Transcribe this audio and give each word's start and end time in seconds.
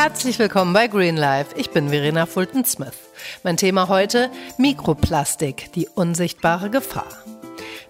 Herzlich 0.00 0.38
willkommen 0.38 0.72
bei 0.72 0.86
Green 0.86 1.16
Life. 1.16 1.56
Ich 1.56 1.70
bin 1.70 1.88
Verena 1.88 2.24
Fulton-Smith. 2.24 2.94
Mein 3.42 3.56
Thema 3.56 3.88
heute 3.88 4.30
Mikroplastik, 4.56 5.72
die 5.72 5.88
unsichtbare 5.88 6.70
Gefahr. 6.70 7.08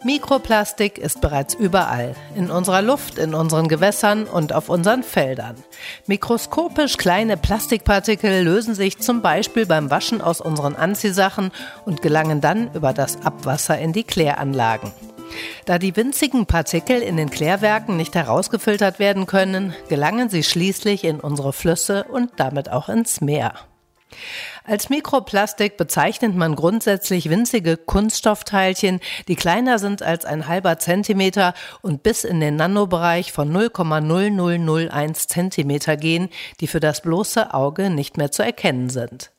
Mikroplastik 0.03 0.97
ist 0.97 1.21
bereits 1.21 1.53
überall, 1.53 2.17
in 2.35 2.51
unserer 2.51 2.81
Luft, 2.81 3.19
in 3.19 3.35
unseren 3.35 3.69
Gewässern 3.69 4.25
und 4.25 4.55
auf 4.55 4.71
unseren 4.71 5.03
Feldern. 5.03 5.57
Mikroskopisch 6.07 6.97
kleine 6.97 7.37
Plastikpartikel 7.37 8.43
lösen 8.43 8.75
sich 8.75 8.99
zum 9.01 9.21
Beispiel 9.21 9.67
beim 9.67 9.91
Waschen 9.91 10.23
aus 10.23 10.41
unseren 10.41 10.77
Anziehsachen 10.77 11.51
und 11.85 12.01
gelangen 12.01 12.41
dann 12.41 12.73
über 12.73 12.95
das 12.95 13.21
Abwasser 13.23 13.79
in 13.79 13.93
die 13.93 14.05
Kläranlagen. 14.05 14.93
Da 15.65 15.79
die 15.79 15.97
winzigen 15.97 16.47
Partikel 16.47 17.01
in 17.03 17.17
den 17.17 17.31
Klärwerken 17.31 17.97
nicht 17.97 18.15
herausgefiltert 18.15 18.99
werden 18.99 19.27
können, 19.27 19.75
gelangen 19.89 20.29
sie 20.29 20.43
schließlich 20.43 21.05
in 21.05 21.21
unsere 21.21 21.53
Flüsse 21.53 22.05
und 22.05 22.31
damit 22.37 22.71
auch 22.71 22.89
ins 22.89 23.21
Meer. 23.21 23.55
Als 24.65 24.91
Mikroplastik 24.91 25.77
bezeichnet 25.77 26.35
man 26.35 26.55
grundsätzlich 26.55 27.31
winzige 27.31 27.77
Kunststoffteilchen, 27.77 29.01
die 29.29 29.37
kleiner 29.37 29.79
sind 29.79 30.03
als 30.03 30.25
ein 30.25 30.47
halber 30.47 30.79
Zentimeter 30.79 31.55
und 31.83 32.03
bis 32.03 32.25
in 32.25 32.41
den 32.41 32.57
Nanobereich 32.57 33.33
von 33.33 33.51
0,0001 33.51 35.29
Zentimeter 35.29 35.97
gehen, 35.97 36.29
die 36.61 36.67
für 36.67 36.81
das 36.81 37.03
bloße 37.03 37.55
Auge 37.55 37.91
nicht 37.91 38.17
mehr 38.17 38.31
zu 38.31 38.43
erkennen 38.43 38.91
sind. 38.91 39.31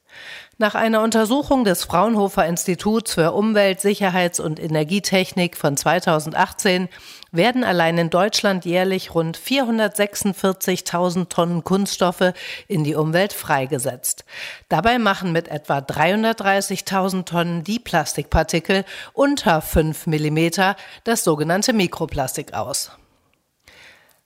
Nach 0.62 0.76
einer 0.76 1.04
Untersuchung 1.04 1.64
des 1.64 1.86
Fraunhofer 1.86 2.46
Instituts 2.46 3.14
für 3.14 3.32
Umwelt, 3.32 3.80
Sicherheits- 3.80 4.42
und 4.42 4.60
Energietechnik 4.60 5.56
von 5.56 5.78
2018 5.78 6.90
werden 7.32 7.64
allein 7.64 7.98
in 7.98 8.10
Deutschland 8.10 8.66
jährlich 8.66 9.16
rund 9.16 9.38
446.000 9.38 11.30
Tonnen 11.30 11.64
Kunststoffe 11.64 12.34
in 12.68 12.84
die 12.84 12.96
Umwelt 12.96 13.32
freigesetzt. 13.32 14.26
Dabei 14.68 15.00
machen 15.00 15.32
mit 15.32 15.48
etwa 15.48 15.78
330.000 15.78 17.24
Tonnen 17.24 17.64
die 17.64 17.80
Plastikpartikel 17.80 18.84
unter 19.14 19.62
5 19.62 20.08
Millimeter 20.08 20.76
das 21.06 21.24
sogenannte 21.24 21.72
Mikroplastik 21.72 22.54
aus. 22.54 22.92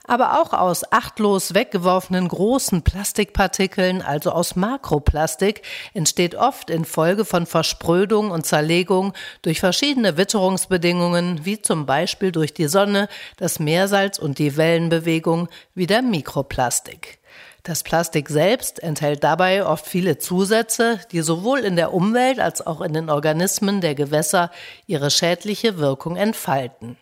Aber 0.06 0.42
auch 0.42 0.52
aus 0.52 0.92
achtlos 0.92 1.54
weggeworfenen 1.54 2.28
großen 2.28 2.82
Plastikpartikeln, 2.82 4.02
also 4.02 4.32
aus 4.32 4.58
Makroplastik, 4.58 5.62
entsteht 5.94 6.36
oft 6.36 6.70
infolge 6.70 7.23
von 7.23 7.45
Versprödung 7.45 8.30
und 8.32 8.45
Zerlegung 8.45 9.14
durch 9.44 9.62
verschiedene 9.62 10.18
Witterungsbedingungen, 10.18 11.45
wie 11.45 11.62
zum 11.62 11.86
Beispiel 11.86 12.34
durch 12.34 12.54
die 12.54 12.68
Sonne, 12.68 13.08
das 13.38 13.60
Meersalz 13.60 14.20
und 14.20 14.40
die 14.40 14.58
Wellenbewegung, 14.58 15.48
wieder 15.73 16.02
Mikroplastik. 16.02 17.20
Das 17.64 17.82
Plastik 17.84 18.28
selbst 18.28 18.84
enthält 18.84 19.23
dabei 19.23 19.66
oft 19.66 19.86
viele 19.86 20.17
Zusätze, 20.17 21.00
die 21.14 21.22
sowohl 21.22 21.60
in 21.60 21.78
der 21.78 21.94
Umwelt 21.94 22.42
als 22.42 22.66
auch 22.67 22.82
in 22.82 22.92
den 22.92 23.10
Organismen 23.10 23.80
der 23.80 23.95
Gewässer 23.95 24.52
ihre 24.86 25.10
schädliche 25.10 25.78
Wirkung 25.78 26.17
entfalten. 26.17 26.98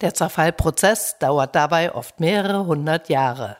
Der 0.00 0.14
Zerfallprozess 0.14 1.18
dauert 1.18 1.54
dabei 1.54 1.94
oft 1.94 2.20
mehrere 2.20 2.66
hundert 2.66 3.08
Jahre. 3.08 3.58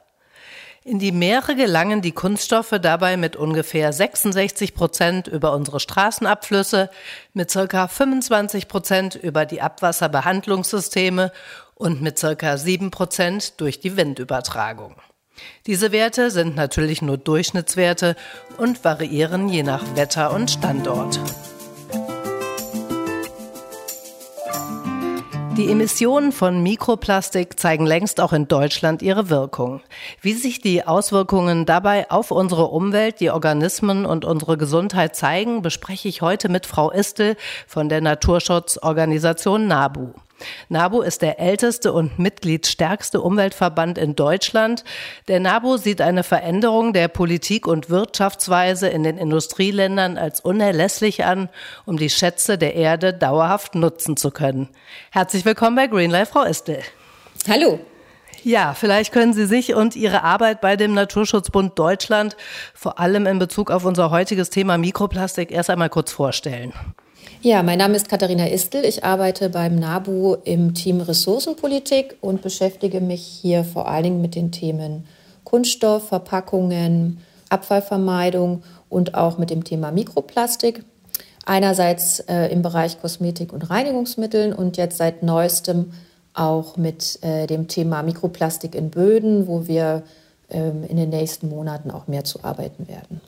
In 0.82 0.98
die 0.98 1.12
Meere 1.12 1.54
gelangen 1.54 2.00
die 2.00 2.12
Kunststoffe 2.12 2.74
dabei 2.80 3.18
mit 3.18 3.36
ungefähr 3.36 3.92
66 3.92 4.74
Prozent 4.74 5.28
über 5.28 5.52
unsere 5.52 5.78
Straßenabflüsse, 5.78 6.88
mit 7.34 7.50
circa 7.50 7.86
25 7.86 8.66
Prozent 8.66 9.14
über 9.14 9.44
die 9.44 9.60
Abwasserbehandlungssysteme 9.60 11.32
und 11.74 12.00
mit 12.00 12.18
circa 12.18 12.56
7 12.56 12.90
Prozent 12.90 13.60
durch 13.60 13.80
die 13.80 13.98
Windübertragung. 13.98 14.96
Diese 15.66 15.92
Werte 15.92 16.30
sind 16.30 16.56
natürlich 16.56 17.02
nur 17.02 17.18
Durchschnittswerte 17.18 18.16
und 18.56 18.82
variieren 18.82 19.50
je 19.50 19.62
nach 19.62 19.84
Wetter 19.96 20.32
und 20.32 20.50
Standort. 20.50 21.20
Die 25.56 25.68
Emissionen 25.68 26.30
von 26.30 26.62
Mikroplastik 26.62 27.58
zeigen 27.58 27.84
längst 27.84 28.20
auch 28.20 28.32
in 28.32 28.46
Deutschland 28.46 29.02
ihre 29.02 29.30
Wirkung. 29.30 29.80
Wie 30.20 30.32
sich 30.32 30.60
die 30.60 30.86
Auswirkungen 30.86 31.66
dabei 31.66 32.08
auf 32.08 32.30
unsere 32.30 32.66
Umwelt, 32.66 33.18
die 33.18 33.30
Organismen 33.30 34.06
und 34.06 34.24
unsere 34.24 34.56
Gesundheit 34.56 35.16
zeigen, 35.16 35.60
bespreche 35.60 36.08
ich 36.08 36.22
heute 36.22 36.48
mit 36.48 36.66
Frau 36.66 36.90
Istel 36.90 37.36
von 37.66 37.88
der 37.88 38.00
Naturschutzorganisation 38.00 39.66
NABU. 39.66 40.12
NABU 40.68 41.02
ist 41.02 41.22
der 41.22 41.38
älteste 41.38 41.92
und 41.92 42.18
mitgliedsstärkste 42.18 43.20
Umweltverband 43.20 43.98
in 43.98 44.16
Deutschland. 44.16 44.84
Der 45.28 45.40
NABU 45.40 45.76
sieht 45.76 46.00
eine 46.00 46.22
Veränderung 46.22 46.92
der 46.92 47.08
Politik 47.08 47.66
und 47.66 47.90
Wirtschaftsweise 47.90 48.88
in 48.88 49.02
den 49.02 49.18
Industrieländern 49.18 50.16
als 50.16 50.40
unerlässlich 50.40 51.24
an, 51.24 51.48
um 51.86 51.96
die 51.96 52.10
Schätze 52.10 52.58
der 52.58 52.74
Erde 52.74 53.12
dauerhaft 53.12 53.74
nutzen 53.74 54.16
zu 54.16 54.30
können. 54.30 54.68
Herzlich 55.10 55.44
willkommen 55.44 55.76
bei 55.76 55.86
Greenlife, 55.86 56.32
Frau 56.32 56.44
Estel. 56.44 56.82
Hallo. 57.48 57.80
Ja, 58.42 58.72
vielleicht 58.72 59.12
können 59.12 59.34
Sie 59.34 59.44
sich 59.44 59.74
und 59.74 59.96
Ihre 59.96 60.22
Arbeit 60.22 60.62
bei 60.62 60.76
dem 60.76 60.94
Naturschutzbund 60.94 61.78
Deutschland, 61.78 62.36
vor 62.74 62.98
allem 62.98 63.26
in 63.26 63.38
Bezug 63.38 63.70
auf 63.70 63.84
unser 63.84 64.10
heutiges 64.10 64.48
Thema 64.48 64.78
Mikroplastik, 64.78 65.50
erst 65.50 65.68
einmal 65.68 65.90
kurz 65.90 66.10
vorstellen. 66.10 66.72
Ja, 67.42 67.62
mein 67.62 67.78
Name 67.78 67.96
ist 67.96 68.10
Katharina 68.10 68.48
Istel. 68.48 68.84
Ich 68.84 69.02
arbeite 69.02 69.48
beim 69.48 69.76
NABU 69.76 70.36
im 70.44 70.74
Team 70.74 71.00
Ressourcenpolitik 71.00 72.18
und 72.20 72.42
beschäftige 72.42 73.00
mich 73.00 73.22
hier 73.22 73.64
vor 73.64 73.88
allen 73.88 74.04
Dingen 74.04 74.20
mit 74.20 74.34
den 74.34 74.52
Themen 74.52 75.06
Kunststoff, 75.44 76.08
Verpackungen, 76.08 77.20
Abfallvermeidung 77.48 78.62
und 78.90 79.14
auch 79.14 79.38
mit 79.38 79.48
dem 79.48 79.64
Thema 79.64 79.90
Mikroplastik. 79.90 80.84
Einerseits 81.46 82.20
äh, 82.20 82.48
im 82.48 82.60
Bereich 82.60 83.00
Kosmetik 83.00 83.54
und 83.54 83.70
Reinigungsmitteln 83.70 84.52
und 84.52 84.76
jetzt 84.76 84.98
seit 84.98 85.22
neuestem 85.22 85.94
auch 86.34 86.76
mit 86.76 87.20
äh, 87.22 87.46
dem 87.46 87.68
Thema 87.68 88.02
Mikroplastik 88.02 88.74
in 88.74 88.90
Böden, 88.90 89.46
wo 89.46 89.66
wir 89.66 90.02
ähm, 90.50 90.84
in 90.86 90.98
den 90.98 91.08
nächsten 91.08 91.48
Monaten 91.48 91.90
auch 91.90 92.06
mehr 92.06 92.24
zu 92.24 92.44
arbeiten 92.44 92.86
werden. 92.86 93.22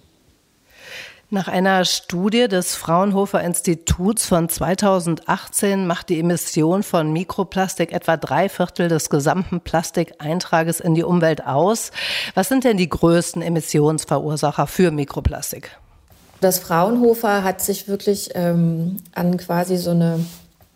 Nach 1.35 1.49
einer 1.49 1.87
Studie 1.87 2.47
des 2.47 2.75
Fraunhofer 2.75 3.43
Instituts 3.43 4.27
von 4.27 4.51
2018 4.51 5.87
macht 5.87 6.11
die 6.11 6.21
Emission 6.21 6.83
von 6.83 7.11
Mikroplastik 7.11 7.91
etwa 7.91 8.19
drei 8.19 8.51
Viertel 8.51 8.89
des 8.89 9.09
gesamten 9.09 9.63
Plastikeintrages 9.63 10.79
in 10.79 10.95
die 10.95 11.05
Umwelt 11.05 11.47
aus. 11.47 11.91
Was 12.35 12.51
sind 12.51 12.65
denn 12.65 12.77
die 12.77 12.91
größten 12.91 13.41
Emissionsverursacher 13.41 14.67
für 14.67 14.91
Mikroplastik? 14.91 15.71
Das 16.43 16.59
Fraunhofer 16.59 17.43
hat 17.43 17.63
sich 17.63 17.89
wirklich 17.89 18.33
ähm, 18.35 18.99
an 19.15 19.39
quasi 19.39 19.79
so 19.79 19.93
eine, 19.93 20.23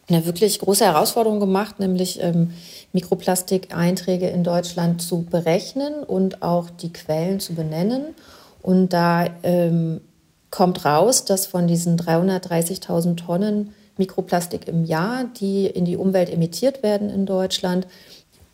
eine 0.08 0.24
wirklich 0.24 0.58
große 0.60 0.86
Herausforderung 0.86 1.38
gemacht, 1.38 1.80
nämlich 1.80 2.22
ähm, 2.22 2.54
Mikroplastikeinträge 2.94 4.30
in 4.30 4.42
Deutschland 4.42 5.02
zu 5.02 5.24
berechnen 5.24 6.02
und 6.02 6.40
auch 6.40 6.70
die 6.70 6.94
Quellen 6.94 7.40
zu 7.40 7.54
benennen. 7.54 8.14
Und 8.62 8.94
da 8.94 9.26
ähm, 9.42 10.00
kommt 10.50 10.84
raus, 10.84 11.24
dass 11.24 11.46
von 11.46 11.66
diesen 11.66 11.98
330.000 11.98 13.16
Tonnen 13.16 13.74
Mikroplastik 13.96 14.68
im 14.68 14.84
Jahr, 14.84 15.24
die 15.40 15.66
in 15.66 15.84
die 15.84 15.96
Umwelt 15.96 16.30
emittiert 16.30 16.82
werden 16.82 17.10
in 17.10 17.26
Deutschland, 17.26 17.86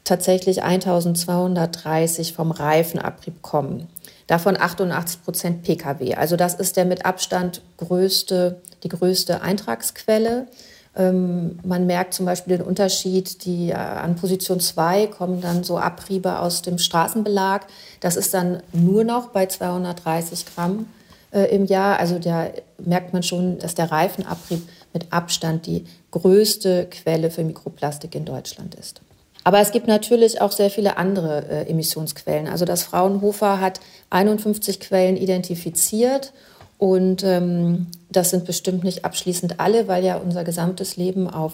tatsächlich 0.05 0.63
1230 0.63 2.33
vom 2.33 2.51
Reifenabrieb 2.51 3.43
kommen. 3.43 3.89
Davon 4.27 4.57
88 4.59 5.23
Prozent 5.23 5.63
Pkw. 5.63 6.15
Also 6.15 6.37
das 6.37 6.55
ist 6.55 6.77
der 6.77 6.85
mit 6.85 7.05
Abstand 7.05 7.63
größte, 7.77 8.61
die 8.83 8.89
größte 8.89 9.43
Eintragsquelle. 9.43 10.47
Ähm, 10.95 11.59
man 11.65 11.87
merkt 11.87 12.15
zum 12.15 12.27
Beispiel 12.27 12.59
den 12.59 12.67
Unterschied, 12.67 13.45
die 13.45 13.71
äh, 13.71 13.75
an 13.75 14.17
Position 14.17 14.61
2 14.61 15.07
kommen 15.07 15.41
dann 15.41 15.65
so 15.65 15.79
Abriebe 15.79 16.39
aus 16.39 16.63
dem 16.63 16.79
Straßenbelag. 16.79 17.67
Das 18.01 18.17
ist 18.17 18.35
dann 18.35 18.63
nur 18.73 19.05
noch 19.05 19.29
bei 19.29 19.47
230 19.47 20.47
Gramm 20.55 20.87
äh, 21.33 21.55
im 21.55 21.65
Jahr. 21.65 21.99
Also 21.99 22.19
da 22.19 22.49
merkt 22.79 23.13
man 23.13 23.23
schon, 23.23 23.59
dass 23.59 23.75
der 23.75 23.91
Reifenabrieb 23.91 24.63
mit 24.93 25.13
Abstand 25.13 25.67
die 25.67 25.85
größte 26.11 26.87
Quelle 26.91 27.31
für 27.31 27.45
Mikroplastik 27.45 28.15
in 28.15 28.25
Deutschland 28.25 28.75
ist. 28.75 29.01
Aber 29.45 29.59
es 29.59 29.73
gibt 29.73 29.89
natürlich 29.89 30.41
auch 30.41 30.53
sehr 30.53 30.71
viele 30.71 30.97
andere 30.97 31.45
äh, 31.49 31.69
Emissionsquellen. 31.69 32.47
Also 32.47 32.65
das 32.65 32.85
Fraunhofer 32.85 33.61
hat 33.61 33.81
51 34.11 34.79
Quellen 34.79 35.17
identifiziert 35.17 36.33
und 36.79 37.25
ähm, 37.25 37.89
das 38.11 38.31
sind 38.31 38.45
bestimmt 38.45 38.85
nicht 38.85 39.05
abschließend 39.05 39.59
alle, 39.59 39.89
weil 39.89 40.05
ja 40.05 40.17
unser 40.17 40.45
gesamtes 40.45 40.97
Leben 40.97 41.29
auf 41.29 41.53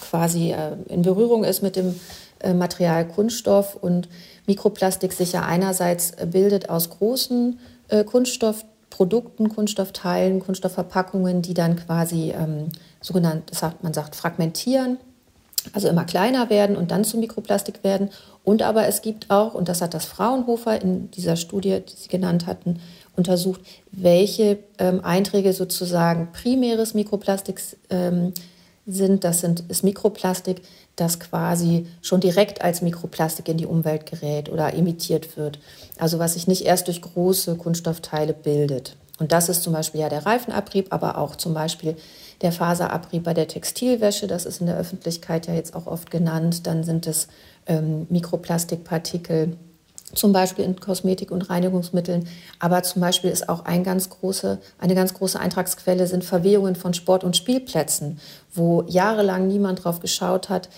quasi 0.00 0.52
äh, 0.52 0.72
in 0.88 1.02
Berührung 1.02 1.44
ist 1.44 1.62
mit 1.62 1.76
dem 1.76 1.98
äh, 2.40 2.52
Material 2.52 3.06
Kunststoff 3.08 3.76
und 3.76 4.08
Mikroplastik 4.46 5.12
sich 5.12 5.32
ja 5.32 5.42
einerseits 5.42 6.12
bildet 6.26 6.68
aus 6.68 6.90
großen 6.90 7.58
äh, 7.88 8.04
Kunststoff 8.04 8.64
Produkten, 8.90 9.48
Kunststoffteilen, 9.48 10.40
Kunststoffverpackungen, 10.40 11.42
die 11.42 11.54
dann 11.54 11.76
quasi 11.76 12.30
ähm, 12.30 12.68
sogenannt, 13.00 13.54
sagt, 13.54 13.82
man 13.82 13.92
sagt, 13.92 14.16
fragmentieren 14.16 14.98
also 15.72 15.88
immer 15.88 16.04
kleiner 16.04 16.50
werden 16.50 16.76
und 16.76 16.90
dann 16.90 17.04
zu 17.04 17.18
Mikroplastik 17.18 17.82
werden. 17.82 18.10
Und 18.44 18.62
aber 18.62 18.86
es 18.86 19.02
gibt 19.02 19.30
auch, 19.30 19.54
und 19.54 19.68
das 19.68 19.82
hat 19.82 19.94
das 19.94 20.04
Fraunhofer 20.04 20.80
in 20.80 21.10
dieser 21.10 21.36
Studie, 21.36 21.80
die 21.80 21.96
Sie 21.96 22.08
genannt 22.08 22.46
hatten, 22.46 22.80
untersucht, 23.16 23.60
welche 23.90 24.58
ähm, 24.78 25.00
Einträge 25.04 25.52
sozusagen 25.52 26.28
primäres 26.32 26.94
Mikroplastik 26.94 27.60
ähm, 27.90 28.32
sind. 28.86 29.24
Das 29.24 29.40
sind, 29.40 29.64
ist 29.68 29.82
Mikroplastik, 29.82 30.62
das 30.96 31.20
quasi 31.20 31.86
schon 32.02 32.20
direkt 32.20 32.62
als 32.62 32.82
Mikroplastik 32.82 33.48
in 33.48 33.58
die 33.58 33.66
Umwelt 33.66 34.06
gerät 34.06 34.48
oder 34.48 34.74
emittiert 34.74 35.36
wird. 35.36 35.58
Also 35.98 36.18
was 36.18 36.34
sich 36.34 36.48
nicht 36.48 36.64
erst 36.64 36.88
durch 36.88 37.02
große 37.02 37.56
Kunststoffteile 37.56 38.32
bildet. 38.32 38.96
Und 39.18 39.32
das 39.32 39.48
ist 39.48 39.62
zum 39.62 39.72
Beispiel 39.72 40.00
ja 40.00 40.08
der 40.08 40.26
Reifenabrieb, 40.26 40.92
aber 40.92 41.18
auch 41.18 41.36
zum 41.36 41.54
Beispiel 41.54 41.96
der 42.42 42.52
Faserabrieb 42.52 43.24
bei 43.24 43.34
der 43.34 43.48
Textilwäsche. 43.48 44.26
Das 44.26 44.44
ist 44.44 44.60
in 44.60 44.66
der 44.66 44.76
Öffentlichkeit 44.76 45.46
ja 45.46 45.54
jetzt 45.54 45.74
auch 45.74 45.86
oft 45.86 46.10
genannt. 46.10 46.66
Dann 46.66 46.84
sind 46.84 47.06
es 47.06 47.28
ähm, 47.66 48.06
Mikroplastikpartikel, 48.10 49.56
zum 50.14 50.32
Beispiel 50.32 50.64
in 50.64 50.78
Kosmetik 50.78 51.30
und 51.30 51.50
Reinigungsmitteln. 51.50 52.28
Aber 52.58 52.82
zum 52.82 53.00
Beispiel 53.02 53.30
ist 53.30 53.48
auch 53.48 53.64
ein 53.64 53.84
ganz 53.84 54.08
große, 54.10 54.58
eine 54.78 54.94
ganz 54.94 55.14
große 55.14 55.38
Eintragsquelle 55.38 56.06
sind 56.06 56.24
Verwehungen 56.24 56.76
von 56.76 56.94
Sport- 56.94 57.24
und 57.24 57.36
Spielplätzen, 57.36 58.20
wo 58.54 58.84
jahrelang 58.86 59.48
niemand 59.48 59.84
drauf 59.84 60.00
geschaut 60.00 60.48
hat, 60.48 60.68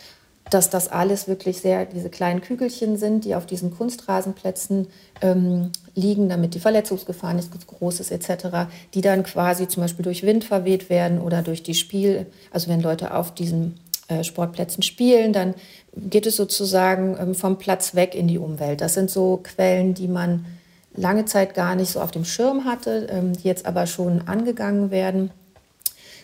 dass 0.51 0.71
das 0.71 0.89
alles 0.89 1.29
wirklich 1.29 1.61
sehr 1.61 1.85
diese 1.85 2.09
kleinen 2.09 2.41
Kügelchen 2.41 2.97
sind, 2.97 3.25
die 3.25 3.35
auf 3.35 3.47
diesen 3.47 3.71
Kunstrasenplätzen 3.71 4.89
ähm, 5.21 5.73
liegen, 5.95 6.29
damit 6.29 6.55
die 6.55 6.61
Verletzungsgefahr 6.61 7.35
nicht 7.35 7.51
groß 7.67 8.01
ist 8.01 8.11
etc., 8.11 8.71
die 8.95 9.01
dann 9.01 9.25
quasi 9.25 9.69
zum 9.69 9.83
Beispiel 9.83 10.05
durch 10.05 10.23
Wind 10.23 10.45
verweht 10.45 10.89
werden 10.91 11.21
oder 11.21 11.43
durch 11.43 11.63
die 11.63 11.75
Spiel, 11.75 12.27
also 12.51 12.69
wenn 12.69 12.81
Leute 12.81 13.15
auf 13.15 13.35
diesen 13.35 13.79
Sportplätzen 14.23 14.83
spielen, 14.83 15.33
dann 15.33 15.55
geht 15.97 16.27
es 16.27 16.37
sozusagen 16.37 17.17
ähm, 17.21 17.35
vom 17.35 17.59
Platz 17.59 17.95
weg 17.95 18.15
in 18.15 18.29
die 18.29 18.39
Umwelt. 18.39 18.81
Das 18.81 18.95
sind 18.95 19.11
so 19.11 19.41
Quellen, 19.43 19.95
die 19.95 20.09
man 20.09 20.47
lange 20.95 21.25
Zeit 21.25 21.55
gar 21.55 21.75
nicht 21.75 21.91
so 21.91 22.01
auf 22.01 22.11
dem 22.11 22.25
Schirm 22.25 22.65
hatte, 22.65 23.09
ähm, 23.11 23.35
die 23.35 23.49
jetzt 23.49 23.67
aber 23.67 23.87
schon 23.87 24.27
angegangen 24.27 24.91
werden. 24.91 25.31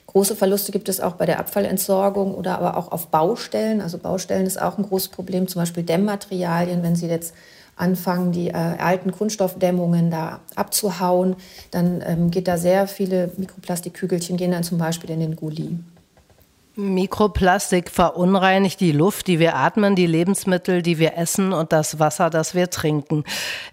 Große 0.06 0.36
Verluste 0.36 0.70
gibt 0.70 0.88
es 0.88 1.00
auch 1.00 1.14
bei 1.14 1.26
der 1.26 1.40
Abfallentsorgung 1.40 2.34
oder 2.34 2.58
aber 2.58 2.76
auch 2.76 2.92
auf 2.92 3.08
Baustellen. 3.08 3.80
Also 3.80 3.98
Baustellen 3.98 4.46
ist 4.46 4.60
auch 4.60 4.78
ein 4.78 4.84
großes 4.84 5.08
Problem, 5.08 5.48
zum 5.48 5.62
Beispiel 5.62 5.82
Dämmmaterialien. 5.82 6.82
Wenn 6.82 6.94
Sie 6.94 7.08
jetzt 7.08 7.34
anfangen, 7.76 8.30
die 8.30 8.48
äh, 8.48 8.52
alten 8.52 9.10
Kunststoffdämmungen 9.10 10.10
da 10.10 10.40
abzuhauen, 10.54 11.36
dann 11.70 12.02
ähm, 12.06 12.30
geht 12.30 12.46
da 12.46 12.58
sehr 12.58 12.86
viele 12.86 13.32
Mikroplastikkügelchen, 13.36 14.36
gehen 14.36 14.52
dann 14.52 14.62
zum 14.62 14.78
Beispiel 14.78 15.10
in 15.10 15.20
den 15.20 15.36
Gully. 15.36 15.78
Mikroplastik 16.76 17.88
verunreinigt 17.88 18.80
die 18.80 18.90
Luft, 18.90 19.28
die 19.28 19.38
wir 19.38 19.54
atmen, 19.54 19.94
die 19.94 20.08
Lebensmittel, 20.08 20.82
die 20.82 20.98
wir 20.98 21.16
essen 21.16 21.52
und 21.52 21.72
das 21.72 22.00
Wasser, 22.00 22.30
das 22.30 22.56
wir 22.56 22.68
trinken. 22.68 23.22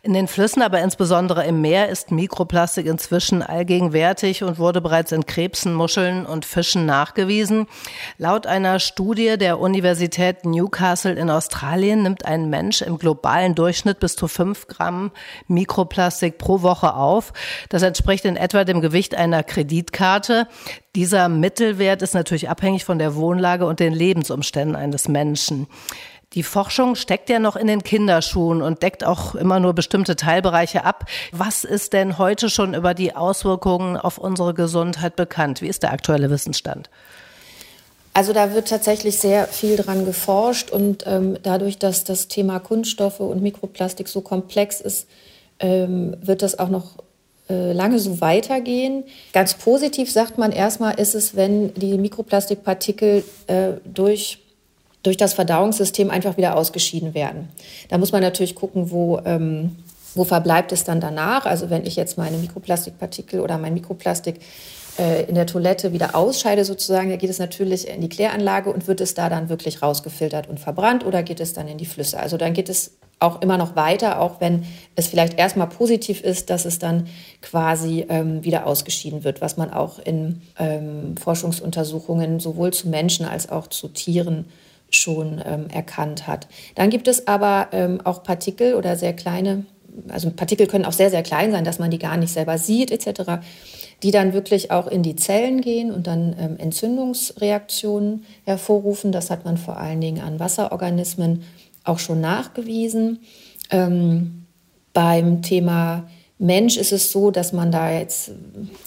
In 0.04 0.14
den 0.14 0.28
Flüssen, 0.28 0.62
aber 0.62 0.82
insbesondere 0.82 1.44
im 1.48 1.62
Meer, 1.62 1.90
ist 1.90 2.12
Mikroplastik 2.12 2.86
inzwischen 2.86 3.42
allgegenwärtig 3.42 4.44
und 4.44 4.60
wurde 4.60 4.82
bereits 4.82 5.12
in 5.12 5.26
Krebsen, 5.26 5.74
Muscheln 5.74 6.28
und 6.28 6.46
Fischen 6.46 6.86
nachgewiesen. 6.86 7.66
Laut 8.20 8.46
einer 8.46 8.80
Studie 8.80 9.36
der 9.40 9.60
Universität 9.60 10.46
Newcastle 10.46 11.14
in 11.14 11.32
Australien 11.32 12.04
nimmt 12.04 12.26
ein 12.26 12.52
Mensch 12.52 12.84
im 12.84 13.00
globalen 13.00 13.56
Durchschnitt 13.56 14.00
bis 14.00 14.16
zu 14.16 14.28
fünf 14.28 14.68
Gramm 14.68 15.10
Mikroplastik 15.48 16.38
pro 16.38 16.62
Woche 16.62 16.94
auf. 16.94 17.34
Das 17.70 17.82
entspricht 17.82 18.26
in 18.26 18.36
etwa 18.36 18.64
dem 18.64 18.80
Gewicht 18.80 19.16
einer 19.16 19.42
Kreditkarte. 19.42 20.48
Dieser 20.96 21.30
Mittelwert 21.30 22.02
ist 22.02 22.14
natürlich 22.14 22.50
abhängig 22.50 22.84
von 22.84 23.00
der 23.00 23.16
Wohnlage 23.16 23.66
und 23.66 23.80
den 23.80 23.94
Lebensumständen 23.94 24.76
eines 24.76 25.08
Menschen. 25.08 25.68
Die 26.34 26.44
Forschung 26.44 26.96
steckt 26.96 27.30
ja 27.30 27.40
noch 27.40 27.56
in 27.56 27.68
den 27.68 27.84
Kinderschuhen 27.84 28.62
und 28.62 28.84
deckt 28.84 29.06
auch 29.06 29.36
immer 29.36 29.60
nur 29.60 29.74
bestimmte 29.74 30.18
Teilbereiche 30.18 30.84
ab. 30.84 31.06
Was 31.32 31.64
ist 31.64 31.94
denn 31.94 32.18
heute 32.18 32.50
schon 32.50 32.74
über 32.74 32.94
die 32.94 33.16
Auswirkungen 33.16 33.96
auf 33.96 34.18
unsere 34.18 34.54
Gesundheit 34.54 35.16
bekannt? 35.16 35.62
Wie 35.62 35.68
ist 35.68 35.84
der 35.84 35.94
aktuelle 35.94 36.30
Wissensstand? 36.30 36.90
Also 38.14 38.34
da 38.34 38.54
wird 38.54 38.68
tatsächlich 38.68 39.18
sehr 39.18 39.48
viel 39.48 39.78
dran 39.78 40.06
geforscht 40.06 40.72
und 40.72 41.06
ähm, 41.08 41.38
dadurch, 41.42 41.80
dass 41.80 42.04
das 42.04 42.28
Thema 42.28 42.60
Kunststoffe 42.60 43.22
und 43.22 43.42
Mikroplastik 43.42 44.10
so 44.10 44.20
komplex 44.20 44.82
ist, 44.82 45.08
ähm, 45.60 46.18
wird 46.22 46.42
das 46.42 46.60
auch 46.60 46.68
noch 46.68 46.98
lange 47.52 48.00
so 48.00 48.22
weitergehen. 48.22 49.04
Ganz 49.34 49.54
positiv 49.54 50.12
sagt 50.12 50.38
man 50.38 50.52
erstmal, 50.52 51.00
ist 51.00 51.16
es, 51.16 51.36
wenn 51.36 51.74
die 51.76 51.98
Mikroplastikpartikel 51.98 53.24
äh, 53.48 53.74
durch 53.86 54.40
durch 55.04 55.18
das 55.18 55.34
Verdauungssystem 55.34 56.12
einfach 56.12 56.38
wieder 56.38 56.56
ausgeschieden 56.56 57.14
werden. 57.14 57.50
Da 57.90 57.98
muss 57.98 58.12
man 58.12 58.22
natürlich 58.22 58.56
gucken, 58.56 58.92
wo, 58.92 59.20
ähm, 59.26 59.78
wo 60.14 60.24
verbleibt 60.24 60.72
es 60.72 60.84
dann 60.84 61.00
danach. 61.00 61.46
Also 61.46 61.70
wenn 61.70 61.86
ich 61.86 61.96
jetzt 61.96 62.18
meine 62.18 62.38
Mikroplastikpartikel 62.38 63.40
oder 63.40 63.58
mein 63.58 63.74
Mikroplastik 63.74 64.40
äh, 65.00 65.24
in 65.24 65.36
der 65.36 65.48
Toilette 65.48 65.94
wieder 65.94 66.16
ausscheide 66.16 66.66
sozusagen, 66.66 67.10
da 67.10 67.16
geht 67.16 67.30
es 67.30 67.40
natürlich 67.40 67.88
in 67.88 68.02
die 68.02 68.10
Kläranlage 68.10 68.70
und 68.70 68.88
wird 68.88 69.02
es 69.02 69.14
da 69.14 69.30
dann 69.30 69.50
wirklich 69.50 69.82
rausgefiltert 69.82 70.48
und 70.48 70.60
verbrannt 70.60 71.06
oder 71.06 71.24
geht 71.24 71.40
es 71.40 71.54
dann 71.54 71.68
in 71.68 71.78
die 71.78 71.86
Flüsse. 71.86 72.20
Also 72.20 72.38
dann 72.38 72.54
geht 72.54 72.70
es 72.70 72.92
auch 73.22 73.42
immer 73.42 73.58
noch 73.58 73.76
weiter, 73.76 74.20
auch 74.20 74.42
wenn 74.42 74.66
es 74.96 75.08
vielleicht 75.08 75.38
erstmal 75.38 75.68
positiv 75.68 76.22
ist, 76.22 76.50
dass 76.50 76.66
es 76.66 76.80
dann 76.80 77.08
quasi 77.42 78.06
ähm, 78.10 78.44
wieder 78.44 78.66
ausgeschieden 78.66 79.24
wird, 79.24 79.42
was 79.42 79.58
man 79.58 79.72
auch 79.72 80.00
in 80.00 80.42
ähm, 80.58 81.16
Forschungsuntersuchungen 81.18 82.40
sowohl 82.40 82.74
zu 82.74 82.90
Menschen 82.90 83.26
als 83.26 83.50
auch 83.50 83.68
zu 83.68 83.90
Tieren 83.90 84.46
schon 84.90 85.42
ähm, 85.46 85.68
erkannt 85.70 86.28
hat. 86.28 86.48
Dann 86.76 86.90
gibt 86.90 87.08
es 87.08 87.28
aber 87.28 87.70
ähm, 87.72 88.02
auch 88.04 88.24
Partikel 88.24 88.74
oder 88.74 88.96
sehr 88.96 89.14
kleine, 89.14 89.66
also 90.10 90.32
Partikel 90.32 90.68
können 90.68 90.86
auch 90.86 90.92
sehr, 90.92 91.12
sehr 91.12 91.24
klein 91.24 91.52
sein, 91.52 91.64
dass 91.64 91.80
man 91.80 91.92
die 91.92 92.00
gar 92.00 92.18
nicht 92.18 92.34
selber 92.34 92.58
sieht 92.58 92.92
etc., 92.92 93.44
die 94.04 94.12
dann 94.12 94.34
wirklich 94.34 94.72
auch 94.72 94.88
in 94.88 95.04
die 95.04 95.16
Zellen 95.16 95.62
gehen 95.62 95.92
und 95.92 96.08
dann 96.08 96.36
ähm, 96.40 96.58
Entzündungsreaktionen 96.58 98.26
hervorrufen. 98.46 99.12
Das 99.12 99.30
hat 99.30 99.46
man 99.46 99.58
vor 99.58 99.78
allen 99.78 100.02
Dingen 100.02 100.24
an 100.24 100.40
Wasserorganismen 100.40 101.44
auch 101.84 102.00
schon 102.00 102.22
nachgewiesen. 102.22 103.20
Ähm, 103.70 104.46
beim 104.94 105.42
Thema 105.42 106.06
Mensch 106.42 106.76
ist 106.76 106.92
es 106.92 107.10
so, 107.12 107.30
dass 107.30 107.54
man 107.54 107.72
da 107.72 107.92
jetzt 107.92 108.32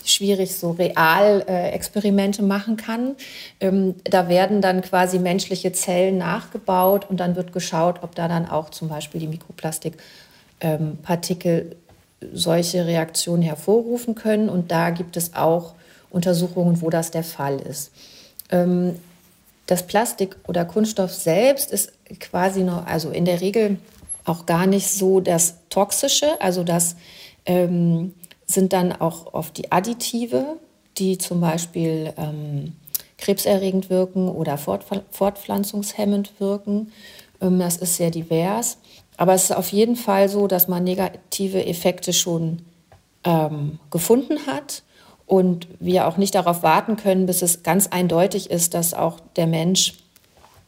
schwierig 0.05 0.56
so 0.56 0.73
real 0.73 1.44
äh, 1.49 1.70
Experimente 1.70 2.43
machen 2.43 2.76
kann. 2.76 3.14
Ähm, 3.61 3.94
da 4.02 4.29
werden 4.29 4.61
dann 4.61 4.82
quasi 4.82 5.20
menschliche 5.20 5.70
Zellen 5.70 6.19
nachgebaut 6.19 7.08
und 7.08 7.20
dann 7.20 7.37
wird 7.37 7.52
geschaut, 7.52 8.03
ob 8.03 8.17
da 8.17 8.27
dann 8.27 8.48
auch 8.48 8.70
zum 8.70 8.89
Beispiel 8.89 9.20
die 9.20 9.29
Mikroplastikpartikel 9.29 11.70
ähm, 11.70 11.77
solche 12.32 12.86
Reaktionen 12.86 13.43
hervorrufen 13.43 14.17
können. 14.17 14.48
Und 14.48 14.72
da 14.72 14.91
gibt 14.91 15.17
es 15.17 15.34
auch 15.34 15.74
Untersuchungen, 16.10 16.82
wo 16.82 16.91
das 16.91 17.13
der 17.13 17.22
Fall 17.22 17.60
ist. 17.60 17.93
Ähm, 18.51 18.96
das 19.67 19.86
Plastik 19.86 20.36
oder 20.46 20.65
Kunststoff 20.65 21.13
selbst 21.13 21.70
ist 21.70 21.93
quasi 22.20 22.63
noch, 22.63 22.87
also 22.87 23.11
in 23.11 23.25
der 23.25 23.41
Regel 23.41 23.79
auch 24.25 24.46
gar 24.46 24.67
nicht 24.67 24.89
so 24.89 25.20
das 25.20 25.56
Toxische. 25.69 26.41
Also 26.41 26.65
das 26.65 26.96
ähm, 27.46 28.15
sind 28.46 28.73
dann 28.73 28.93
auch 28.93 29.32
oft 29.34 29.56
die 29.58 29.73
Additive, 29.73 30.58
die 30.99 31.19
zum 31.19 31.41
Beispiel 31.41 32.13
ähm, 32.17 32.73
krebserregend 33.19 33.91
wirken 33.91 34.29
oder 34.29 34.58
fortpflanzungshemmend 34.58 36.41
wirken. 36.41 36.93
Ähm, 37.41 37.58
das 37.58 37.77
ist 37.77 37.96
sehr 37.96 38.11
divers. 38.11 38.79
Aber 39.17 39.34
es 39.34 39.44
ist 39.44 39.56
auf 39.56 39.70
jeden 39.70 39.96
Fall 39.96 40.29
so, 40.29 40.46
dass 40.46 40.69
man 40.69 40.84
negative 40.84 41.65
Effekte 41.67 42.13
schon 42.13 42.63
ähm, 43.25 43.79
gefunden 43.91 44.46
hat 44.46 44.82
und 45.27 45.69
wir 45.81 46.06
auch 46.06 46.17
nicht 46.17 46.34
darauf 46.34 46.63
warten 46.63 46.96
können, 46.96 47.27
bis 47.27 47.43
es 47.43 47.63
ganz 47.63 47.87
eindeutig 47.89 48.51
ist, 48.51 48.75
dass 48.75 48.93
auch 48.93 49.20
der 49.37 49.46
Mensch, 49.46 49.94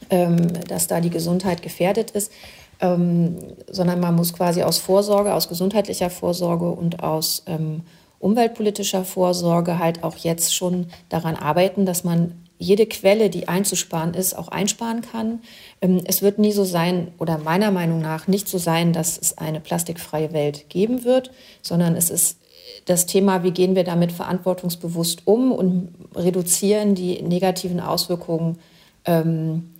dass 0.09 0.87
da 0.87 1.01
die 1.01 1.09
Gesundheit 1.09 1.61
gefährdet 1.61 2.11
ist, 2.11 2.31
ähm, 2.79 3.37
sondern 3.69 3.99
man 3.99 4.15
muss 4.15 4.33
quasi 4.33 4.63
aus 4.63 4.77
Vorsorge, 4.77 5.33
aus 5.33 5.49
gesundheitlicher 5.49 6.09
Vorsorge 6.09 6.69
und 6.69 7.03
aus 7.03 7.43
ähm, 7.47 7.81
umweltpolitischer 8.19 9.03
Vorsorge 9.03 9.79
halt 9.79 10.03
auch 10.03 10.17
jetzt 10.17 10.55
schon 10.55 10.87
daran 11.09 11.35
arbeiten, 11.35 11.85
dass 11.85 12.03
man 12.03 12.33
jede 12.59 12.87
Quelle, 12.87 13.29
die 13.29 13.47
einzusparen 13.47 14.15
ist, 14.15 14.35
auch 14.35 14.47
einsparen 14.47 15.01
kann. 15.01 15.41
Ähm, 15.81 16.01
es 16.05 16.21
wird 16.21 16.39
nie 16.39 16.51
so 16.51 16.63
sein, 16.63 17.09
oder 17.19 17.37
meiner 17.37 17.71
Meinung 17.71 18.01
nach 18.01 18.27
nicht 18.27 18.47
so 18.47 18.57
sein, 18.57 18.93
dass 18.93 19.17
es 19.17 19.37
eine 19.37 19.59
plastikfreie 19.59 20.33
Welt 20.33 20.69
geben 20.69 21.03
wird, 21.03 21.31
sondern 21.61 21.95
es 21.95 22.09
ist 22.09 22.39
das 22.85 23.05
Thema, 23.05 23.43
wie 23.43 23.51
gehen 23.51 23.75
wir 23.75 23.83
damit 23.83 24.11
verantwortungsbewusst 24.11 25.23
um 25.25 25.51
und 25.51 25.93
reduzieren 26.15 26.95
die 26.95 27.21
negativen 27.21 27.79
Auswirkungen 27.79 28.57
ähm, 29.05 29.73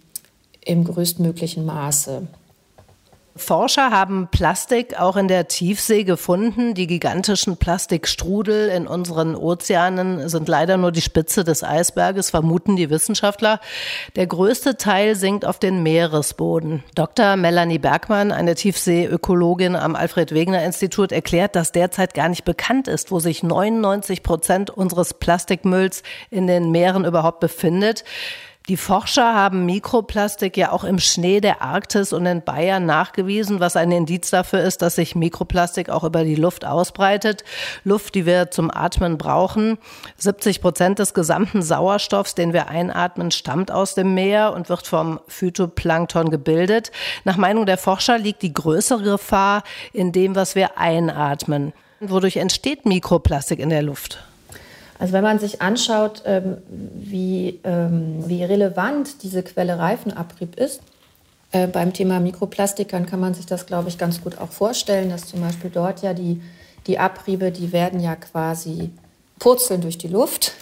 im 0.67 0.83
größtmöglichen 0.83 1.65
Maße. 1.65 2.27
Forscher 3.37 3.91
haben 3.91 4.29
Plastik 4.31 4.99
auch 4.99 5.15
in 5.15 5.27
der 5.27 5.47
Tiefsee 5.47 6.03
gefunden. 6.03 6.73
Die 6.73 6.87
gigantischen 6.87 7.57
Plastikstrudel 7.57 8.69
in 8.69 8.87
unseren 8.87 9.35
Ozeanen 9.35 10.27
sind 10.27 10.47
leider 10.47 10.77
nur 10.77 10.91
die 10.91 11.01
Spitze 11.01 11.43
des 11.43 11.63
Eisberges, 11.63 12.31
vermuten 12.31 12.75
die 12.75 12.89
Wissenschaftler. 12.89 13.59
Der 14.15 14.27
größte 14.27 14.77
Teil 14.77 15.15
sinkt 15.15 15.45
auf 15.45 15.59
den 15.59 15.83
Meeresboden. 15.83 16.83
Dr. 16.95 17.35
Melanie 17.35 17.79
Bergmann, 17.79 18.31
eine 18.31 18.55
Tiefseeökologin 18.55 19.75
am 19.75 19.95
Alfred-Wegener-Institut, 19.95 21.11
erklärt, 21.11 21.55
dass 21.55 21.71
derzeit 21.71 22.13
gar 22.13 22.29
nicht 22.29 22.43
bekannt 22.43 22.87
ist, 22.87 23.11
wo 23.11 23.19
sich 23.19 23.43
99 23.43 24.23
Prozent 24.23 24.69
unseres 24.69 25.13
Plastikmülls 25.13 26.03
in 26.31 26.47
den 26.47 26.71
Meeren 26.71 27.05
überhaupt 27.05 27.39
befindet. 27.39 28.03
Die 28.67 28.75
Forscher 28.75 29.33
haben 29.33 29.65
Mikroplastik 29.65 30.57
ja 30.57 30.73
auch 30.73 30.83
im 30.83 30.99
Schnee 30.99 31.39
der 31.39 31.61
Arktis 31.61 32.11
und 32.11 32.25
in 32.25 32.41
Bayern 32.41 32.85
nachgewiesen, 32.85 33.61
was 33.61 33.77
ein 33.77 33.93
Indiz 33.93 34.29
dafür 34.29 34.59
ist, 34.59 34.81
dass 34.81 34.95
sich 34.95 35.15
Mikroplastik 35.15 35.89
auch 35.89 36.03
über 36.03 36.25
die 36.25 36.35
Luft 36.35 36.65
ausbreitet. 36.65 37.45
Luft, 37.85 38.13
die 38.13 38.25
wir 38.25 38.51
zum 38.51 38.69
Atmen 38.69 39.17
brauchen. 39.17 39.77
70 40.17 40.59
Prozent 40.59 40.99
des 40.99 41.13
gesamten 41.13 41.61
Sauerstoffs, 41.61 42.35
den 42.35 42.51
wir 42.51 42.67
einatmen, 42.67 43.31
stammt 43.31 43.71
aus 43.71 43.95
dem 43.95 44.13
Meer 44.13 44.51
und 44.53 44.67
wird 44.67 44.85
vom 44.85 45.21
Phytoplankton 45.29 46.29
gebildet. 46.29 46.91
Nach 47.23 47.37
Meinung 47.37 47.65
der 47.65 47.77
Forscher 47.77 48.17
liegt 48.17 48.41
die 48.41 48.53
größere 48.53 49.01
Gefahr 49.01 49.63
in 49.93 50.11
dem, 50.11 50.35
was 50.35 50.55
wir 50.55 50.77
einatmen. 50.77 51.71
Wodurch 52.01 52.35
entsteht 52.35 52.85
Mikroplastik 52.85 53.59
in 53.59 53.69
der 53.69 53.81
Luft? 53.81 54.19
Also 54.99 55.13
wenn 55.13 55.23
man 55.23 55.39
sich 55.39 55.61
anschaut, 55.61 56.23
ähm, 56.25 56.57
wie, 56.69 57.59
ähm, 57.63 58.27
wie 58.27 58.43
relevant 58.43 59.23
diese 59.23 59.43
Quelle 59.43 59.77
Reifenabrieb 59.77 60.57
ist, 60.57 60.81
äh, 61.51 61.67
beim 61.67 61.93
Thema 61.93 62.19
Mikroplastikern 62.19 63.05
kann 63.05 63.19
man 63.19 63.33
sich 63.33 63.45
das, 63.45 63.65
glaube 63.65 63.89
ich, 63.89 63.97
ganz 63.97 64.21
gut 64.21 64.37
auch 64.39 64.51
vorstellen, 64.51 65.09
dass 65.09 65.27
zum 65.27 65.41
Beispiel 65.41 65.69
dort 65.69 66.01
ja 66.01 66.13
die, 66.13 66.41
die 66.87 66.99
Abriebe, 66.99 67.51
die 67.51 67.71
werden 67.71 67.99
ja 67.99 68.15
quasi 68.15 68.89
purzeln 69.39 69.81
durch 69.81 69.97
die 69.97 70.07
Luft. 70.07 70.53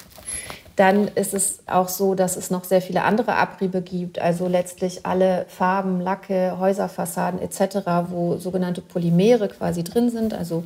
Dann 0.76 1.08
ist 1.08 1.34
es 1.34 1.60
auch 1.68 1.88
so, 1.88 2.16
dass 2.16 2.36
es 2.36 2.52
noch 2.52 2.66
sehr 2.66 2.82
viele 2.82 3.04
andere 3.04 3.36
Abriebe 3.36 3.82
gibt, 3.82 4.20
also 4.20 4.50
letztlich 4.50 5.06
alle 5.06 5.46
Farben, 5.48 6.02
Lacke, 6.02 6.58
Häuserfassaden 6.60 7.42
etc., 7.42 8.10
wo 8.10 8.36
sogenannte 8.36 8.82
Polymere 8.82 9.48
quasi 9.48 9.86
drin 9.86 10.10
sind, 10.10 10.34
also 10.34 10.66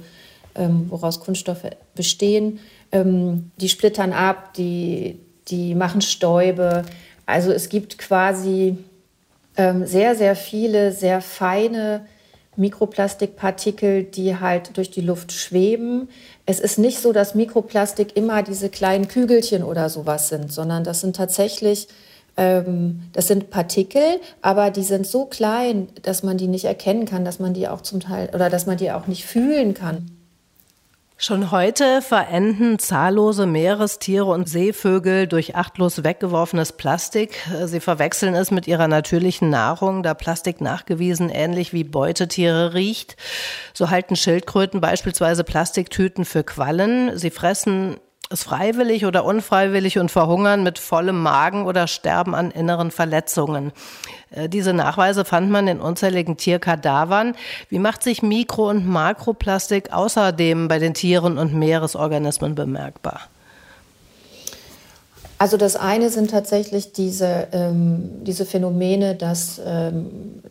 ähm, 0.56 0.88
woraus 0.90 1.20
Kunststoffe 1.20 1.70
bestehen. 1.96 2.60
Ähm, 2.92 3.52
die 3.58 3.70
splittern 3.70 4.14
ab, 4.14 4.54
die, 4.54 5.20
die 5.48 5.76
machen 5.76 6.02
Stäube. 6.02 6.84
Also 7.26 7.52
es 7.52 7.70
gibt 7.70 7.98
quasi 7.98 8.78
ähm, 9.58 9.86
sehr, 9.86 10.16
sehr 10.16 10.36
viele, 10.36 10.92
sehr 10.92 11.22
feine 11.22 12.06
Mikroplastikpartikel, 12.56 14.04
die 14.04 14.38
halt 14.38 14.76
durch 14.78 14.92
die 14.92 15.02
Luft 15.02 15.32
schweben. 15.32 16.10
Es 16.46 16.60
ist 16.60 16.78
nicht 16.78 17.00
so, 17.00 17.14
dass 17.14 17.36
Mikroplastik 17.36 18.18
immer 18.18 18.44
diese 18.44 18.70
kleinen 18.70 19.08
Kügelchen 19.08 19.64
oder 19.64 19.90
sowas 19.90 20.28
sind, 20.30 20.52
sondern 20.52 20.84
das 20.84 21.02
sind 21.02 21.16
tatsächlich 21.16 21.88
ähm, 22.40 23.02
das 23.12 23.28
sind 23.28 23.50
Partikel, 23.50 24.22
aber 24.42 24.72
die 24.72 24.84
sind 24.84 25.06
so 25.06 25.26
klein, 25.26 25.90
dass 26.04 26.24
man 26.24 26.38
die 26.38 26.48
nicht 26.48 26.66
erkennen 26.66 27.06
kann, 27.06 27.26
dass 27.26 27.40
man 27.40 27.54
die 27.54 27.68
auch 27.68 27.82
zum 27.82 28.00
Teil 28.00 28.30
oder 28.34 28.50
dass 28.50 28.66
man 28.66 28.78
die 28.78 28.92
auch 28.92 29.08
nicht 29.08 29.26
fühlen 29.26 29.74
kann. 29.74 30.10
Schon 31.22 31.52
heute 31.52 32.02
verenden 32.02 32.80
zahllose 32.80 33.46
Meerestiere 33.46 34.24
und 34.24 34.48
Seevögel 34.48 35.28
durch 35.28 35.54
achtlos 35.54 36.06
weggeworfenes 36.06 36.72
Plastik. 36.72 37.46
Sie 37.66 37.82
verwechseln 37.82 38.36
es 38.36 38.52
mit 38.52 38.68
ihrer 38.68 38.88
natürlichen 38.88 39.50
Nahrung, 39.50 40.02
da 40.02 40.14
Plastik 40.14 40.62
nachgewiesen 40.62 41.30
ähnlich 41.30 41.74
wie 41.74 41.84
Beutetiere 41.84 42.74
riecht. 42.74 43.18
So 43.74 43.90
halten 43.90 44.16
Schildkröten 44.16 44.80
beispielsweise 44.80 45.44
Plastiktüten 45.44 46.24
für 46.24 46.46
Quallen. 46.46 47.18
Sie 47.18 47.32
fressen 47.32 47.98
es 48.30 48.44
freiwillig 48.44 49.06
oder 49.06 49.26
unfreiwillig 49.26 49.98
und 49.98 50.12
verhungern 50.12 50.62
mit 50.62 50.78
vollem 50.78 51.22
Magen 51.22 51.66
oder 51.66 51.88
sterben 51.88 52.36
an 52.36 52.52
inneren 52.52 52.92
Verletzungen. 52.92 53.72
Äh, 54.30 54.48
diese 54.48 54.74
Nachweise 54.74 55.26
fand 55.26 55.50
man 55.50 55.68
in 55.68 55.80
unzähligen 55.80 56.38
Tierkadavern. 56.38 57.36
Wie 57.70 57.80
macht 57.80 58.04
sich 58.04 58.22
Mikro- 58.22 58.70
und 58.70 58.88
Makroplastik 58.88 59.92
außerdem 59.92 60.68
bei 60.68 60.78
den 60.78 60.94
Tieren 60.94 61.40
und 61.40 61.56
Meeresorganismen 61.56 62.54
bemerkbar? 62.54 63.22
Also 65.40 65.58
das 65.58 65.76
eine 65.76 66.10
sind 66.10 66.32
tatsächlich 66.32 66.92
diese, 66.92 67.48
ähm, 67.54 68.24
diese 68.24 68.46
Phänomene, 68.46 69.16
dass 69.16 69.60
ähm, 69.66 70.44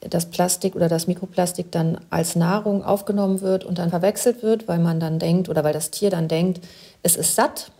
das 0.00 0.26
Plastik 0.26 0.76
oder 0.76 0.88
das 0.88 1.06
Mikroplastik 1.06 1.72
dann 1.72 1.98
als 2.10 2.36
Nahrung 2.36 2.84
aufgenommen 2.84 3.40
wird 3.40 3.64
und 3.64 3.78
dann 3.78 3.90
verwechselt 3.90 4.42
wird, 4.42 4.68
weil 4.68 4.78
man 4.78 5.00
dann 5.00 5.18
denkt 5.18 5.48
oder 5.48 5.64
weil 5.64 5.72
das 5.72 5.90
Tier 5.90 6.10
dann 6.10 6.28
denkt, 6.28 6.60
es 7.02 7.16
ist 7.16 7.34
satt 7.34 7.72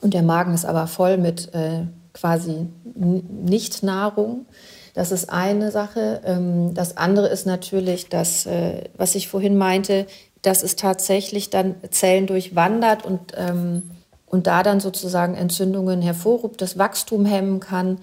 und 0.00 0.14
der 0.14 0.22
Magen 0.22 0.54
ist 0.54 0.64
aber 0.64 0.86
voll 0.86 1.16
mit 1.16 1.54
äh, 1.54 1.82
quasi 2.12 2.66
Nicht-Nahrung. 2.94 4.46
Das 4.94 5.12
ist 5.12 5.30
eine 5.30 5.70
Sache. 5.70 6.20
Ähm, 6.24 6.74
das 6.74 6.96
andere 6.96 7.28
ist 7.28 7.46
natürlich 7.46 8.08
das, 8.08 8.46
äh, 8.46 8.84
was 8.96 9.14
ich 9.14 9.28
vorhin 9.28 9.56
meinte, 9.56 10.06
dass 10.42 10.62
es 10.62 10.74
tatsächlich 10.74 11.50
dann 11.50 11.76
Zellen 11.90 12.26
durchwandert 12.26 13.04
und, 13.04 13.20
ähm, 13.36 13.90
und 14.26 14.46
da 14.46 14.62
dann 14.62 14.80
sozusagen 14.80 15.34
Entzündungen 15.34 16.02
hervorruft, 16.02 16.60
das 16.60 16.78
Wachstum 16.78 17.26
hemmen 17.26 17.60
kann 17.60 17.98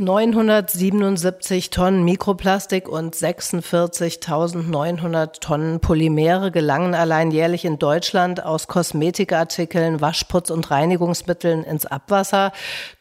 977 0.00 1.68
Tonnen 1.68 2.02
Mikroplastik 2.04 2.88
und 2.88 3.14
46.900 3.14 5.40
Tonnen 5.40 5.80
Polymere 5.80 6.50
gelangen 6.50 6.94
allein 6.94 7.30
jährlich 7.30 7.66
in 7.66 7.78
Deutschland 7.78 8.42
aus 8.42 8.66
Kosmetikartikeln, 8.66 10.00
Waschputz- 10.00 10.50
und 10.50 10.70
Reinigungsmitteln 10.70 11.64
ins 11.64 11.84
Abwasser. 11.84 12.52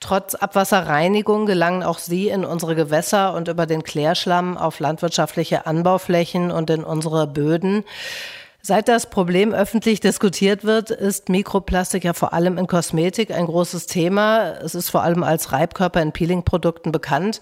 Trotz 0.02 0.36
Abwasserreinigung 0.36 1.46
gelangen 1.46 1.84
auch 1.84 2.00
sie 2.00 2.28
in 2.28 2.44
unsere 2.44 2.76
Gewässer 2.76 3.34
und 3.34 3.48
über 3.48 3.66
den 3.66 3.84
Klärschlamm 3.84 4.58
auf 4.58 4.82
landwirtschaftliche 4.82 5.66
Anbauflächen 5.66 6.52
und 6.52 6.70
in 6.70 6.84
unsere 6.84 7.28
Böden. 7.28 7.86
Seit 8.62 8.90
das 8.90 9.10
Problem 9.10 9.54
öffentlich 9.54 10.02
diskutiert 10.02 10.64
wird, 10.66 10.92
ist 10.92 11.30
Mikroplastik 11.30 12.04
ja 12.04 12.14
vor 12.14 12.34
allem 12.34 12.58
in 12.58 12.68
Kosmetik 12.68 13.32
ein 13.32 13.46
großes 13.46 13.88
Thema. 13.88 14.52
Es 14.62 14.76
ist 14.76 14.90
vor 14.90 15.02
allem 15.02 15.24
als 15.24 15.54
Reibkörper 15.54 16.02
in 16.02 16.12
Peelingprodukten 16.12 16.92
bekannt. 16.92 17.40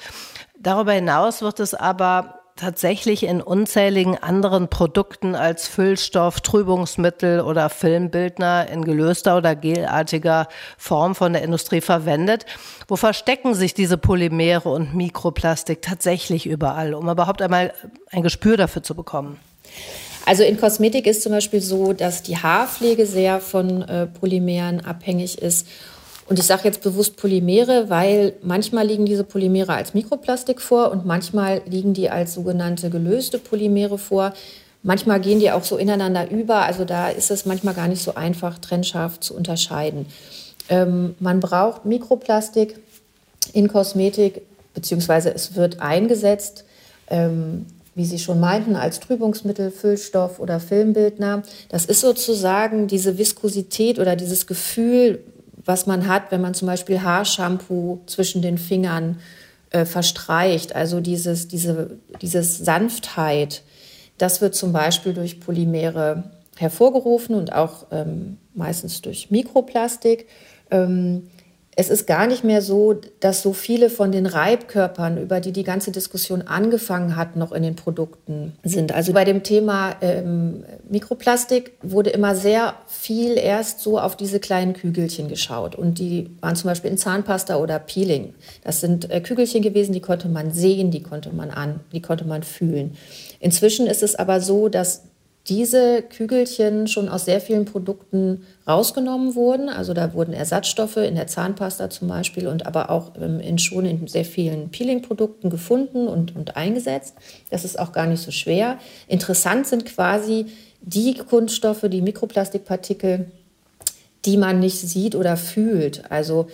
Darüber 0.59 0.93
hinaus 0.93 1.41
wird 1.41 1.59
es 1.59 1.73
aber 1.73 2.37
tatsächlich 2.55 3.23
in 3.23 3.41
unzähligen 3.41 4.17
anderen 4.17 4.67
Produkten 4.67 5.35
als 5.35 5.67
Füllstoff, 5.67 6.41
Trübungsmittel 6.41 7.41
oder 7.41 7.69
Filmbildner 7.69 8.67
in 8.69 8.83
gelöster 8.83 9.37
oder 9.37 9.55
gelartiger 9.55 10.47
Form 10.77 11.15
von 11.15 11.33
der 11.33 11.43
Industrie 11.43 11.81
verwendet. 11.81 12.45
Wo 12.87 12.95
verstecken 12.95 13.53
sich 13.53 13.73
diese 13.73 13.97
Polymere 13.97 14.69
und 14.69 14.95
Mikroplastik 14.95 15.81
tatsächlich 15.81 16.45
überall, 16.45 16.93
um 16.93 17.09
überhaupt 17.09 17.41
einmal 17.41 17.73
ein 18.11 18.23
Gespür 18.23 18.57
dafür 18.57 18.83
zu 18.83 18.95
bekommen? 18.95 19.39
Also 20.27 20.43
in 20.43 20.59
Kosmetik 20.59 21.07
ist 21.07 21.23
zum 21.23 21.31
Beispiel 21.31 21.61
so, 21.61 21.93
dass 21.93 22.21
die 22.21 22.35
Haarpflege 22.35 23.05
sehr 23.05 23.39
von 23.39 23.81
äh, 23.83 24.07
Polymeren 24.07 24.83
abhängig 24.83 25.41
ist. 25.41 25.65
Und 26.27 26.37
ich 26.37 26.43
sage 26.43 26.63
jetzt 26.65 26.81
bewusst 26.81 27.15
Polymere, 27.15 27.89
weil 27.89 28.33
manchmal 28.41 28.85
liegen 28.85 29.05
diese 29.05 29.23
Polymere 29.23 29.73
als 29.73 29.93
Mikroplastik 29.93 30.59
vor 30.59 30.91
und 30.91 31.05
manchmal 31.05 31.61
liegen 31.65 31.93
die 31.93 32.09
als 32.09 32.33
sogenannte 32.33 32.89
gelöste 32.89 33.39
Polymere 33.39 33.97
vor. 33.97 34.33
Manchmal 34.83 35.21
gehen 35.21 35.39
die 35.39 35.49
auch 35.49 35.63
so 35.63 35.77
ineinander 35.77 36.29
über. 36.29 36.57
Also 36.57 36.83
da 36.83 37.07
ist 37.07 37.31
es 37.31 37.45
manchmal 37.45 37.73
gar 37.73 37.87
nicht 37.87 38.03
so 38.03 38.15
einfach, 38.15 38.59
trennscharf 38.59 39.21
zu 39.21 39.33
unterscheiden. 39.33 40.07
Ähm, 40.67 41.15
man 41.21 41.39
braucht 41.39 41.85
Mikroplastik 41.85 42.77
in 43.53 43.69
Kosmetik, 43.69 44.41
beziehungsweise 44.73 45.33
es 45.33 45.55
wird 45.55 45.79
eingesetzt. 45.79 46.65
Ähm, 47.09 47.65
wie 47.97 48.05
Sie 48.05 48.19
schon 48.19 48.39
meinten, 48.39 48.75
als 48.75 48.99
Trübungsmittel, 48.99 49.71
Füllstoff 49.71 50.39
oder 50.39 50.59
Filmbildner. 50.59 51.41
Das 51.67 51.85
ist 51.85 52.01
sozusagen 52.01 52.85
diese 52.85 53.17
Viskosität 53.17 53.97
oder 53.97 54.15
dieses 54.15 54.45
Gefühl, 54.45 55.23
was 55.65 55.87
man 55.87 56.07
hat, 56.07 56.31
wenn 56.31 56.39
man 56.39 56.53
zum 56.53 56.67
Beispiel 56.67 57.01
Haarshampoo 57.01 58.01
zwischen 58.05 58.43
den 58.43 58.59
Fingern 58.59 59.17
äh, 59.71 59.83
verstreicht. 59.83 60.75
Also 60.75 61.01
dieses, 61.01 61.47
diese 61.47 61.97
dieses 62.21 62.59
Sanftheit, 62.59 63.63
das 64.19 64.41
wird 64.41 64.53
zum 64.53 64.73
Beispiel 64.73 65.15
durch 65.15 65.39
Polymere 65.39 66.23
hervorgerufen 66.55 67.35
und 67.35 67.51
auch 67.51 67.87
ähm, 67.91 68.37
meistens 68.53 69.01
durch 69.01 69.31
Mikroplastik. 69.31 70.27
Ähm, 70.69 71.29
es 71.79 71.91
ist 71.91 72.07
gar 72.07 72.25
nicht 72.25 72.43
mehr 72.43 72.63
so, 72.63 72.95
dass 73.19 73.43
so 73.43 73.53
viele 73.53 73.91
von 73.91 74.11
den 74.11 74.25
Reibkörpern, 74.25 75.21
über 75.21 75.39
die 75.39 75.51
die 75.51 75.63
ganze 75.63 75.91
Diskussion 75.91 76.41
angefangen 76.41 77.15
hat, 77.15 77.35
noch 77.35 77.51
in 77.51 77.61
den 77.61 77.75
Produkten 77.75 78.53
sind. 78.63 78.91
Also 78.91 79.13
bei 79.13 79.23
dem 79.25 79.43
Thema 79.43 79.95
ähm, 80.01 80.63
Mikroplastik 80.89 81.73
wurde 81.83 82.09
immer 82.09 82.35
sehr 82.35 82.73
viel 82.87 83.37
erst 83.37 83.81
so 83.81 83.99
auf 83.99 84.17
diese 84.17 84.39
kleinen 84.39 84.73
Kügelchen 84.73 85.27
geschaut. 85.27 85.75
Und 85.75 85.99
die 85.99 86.31
waren 86.41 86.55
zum 86.55 86.71
Beispiel 86.71 86.89
in 86.89 86.97
Zahnpasta 86.97 87.57
oder 87.57 87.77
Peeling. 87.77 88.33
Das 88.63 88.81
sind 88.81 89.11
äh, 89.11 89.21
Kügelchen 89.21 89.61
gewesen, 89.61 89.93
die 89.93 90.01
konnte 90.01 90.29
man 90.29 90.49
sehen, 90.51 90.89
die 90.89 91.03
konnte 91.03 91.29
man 91.29 91.51
an, 91.51 91.81
die 91.93 92.01
konnte 92.01 92.25
man 92.25 92.41
fühlen. 92.41 92.97
Inzwischen 93.39 93.85
ist 93.85 94.01
es 94.01 94.15
aber 94.15 94.41
so, 94.41 94.67
dass 94.67 95.03
diese 95.47 96.01
Kügelchen 96.01 96.87
schon 96.87 97.07
aus 97.07 97.25
sehr 97.25 97.39
vielen 97.39 97.65
Produkten 97.65 98.45
rausgenommen 98.67 99.35
wurden. 99.35 99.69
Also 99.69 99.93
da 99.93 100.13
wurden 100.13 100.33
Ersatzstoffe 100.33 100.97
in 100.97 101.15
der 101.15 101.27
Zahnpasta 101.27 101.89
zum 101.89 102.07
Beispiel 102.07 102.47
und 102.47 102.65
aber 102.65 102.89
auch 102.89 103.11
ähm, 103.19 103.39
in 103.39 103.57
schon 103.59 103.85
in 103.85 104.07
sehr 104.07 104.25
vielen 104.25 104.69
Peeling-Produkten 104.69 105.49
gefunden 105.49 106.07
und, 106.07 106.35
und 106.35 106.57
eingesetzt. 106.57 107.15
Das 107.49 107.63
ist 107.63 107.79
auch 107.79 107.91
gar 107.91 108.07
nicht 108.07 108.21
so 108.21 108.31
schwer. 108.31 108.77
Interessant 109.07 109.67
sind 109.67 109.85
quasi 109.85 110.47
die 110.81 111.15
Kunststoffe, 111.15 111.85
die 111.89 112.01
Mikroplastikpartikel, 112.01 113.31
die 114.25 114.37
man 114.37 114.59
nicht 114.59 114.79
sieht 114.79 115.15
oder 115.15 115.37
fühlt. 115.37 116.11
Also 116.11 116.47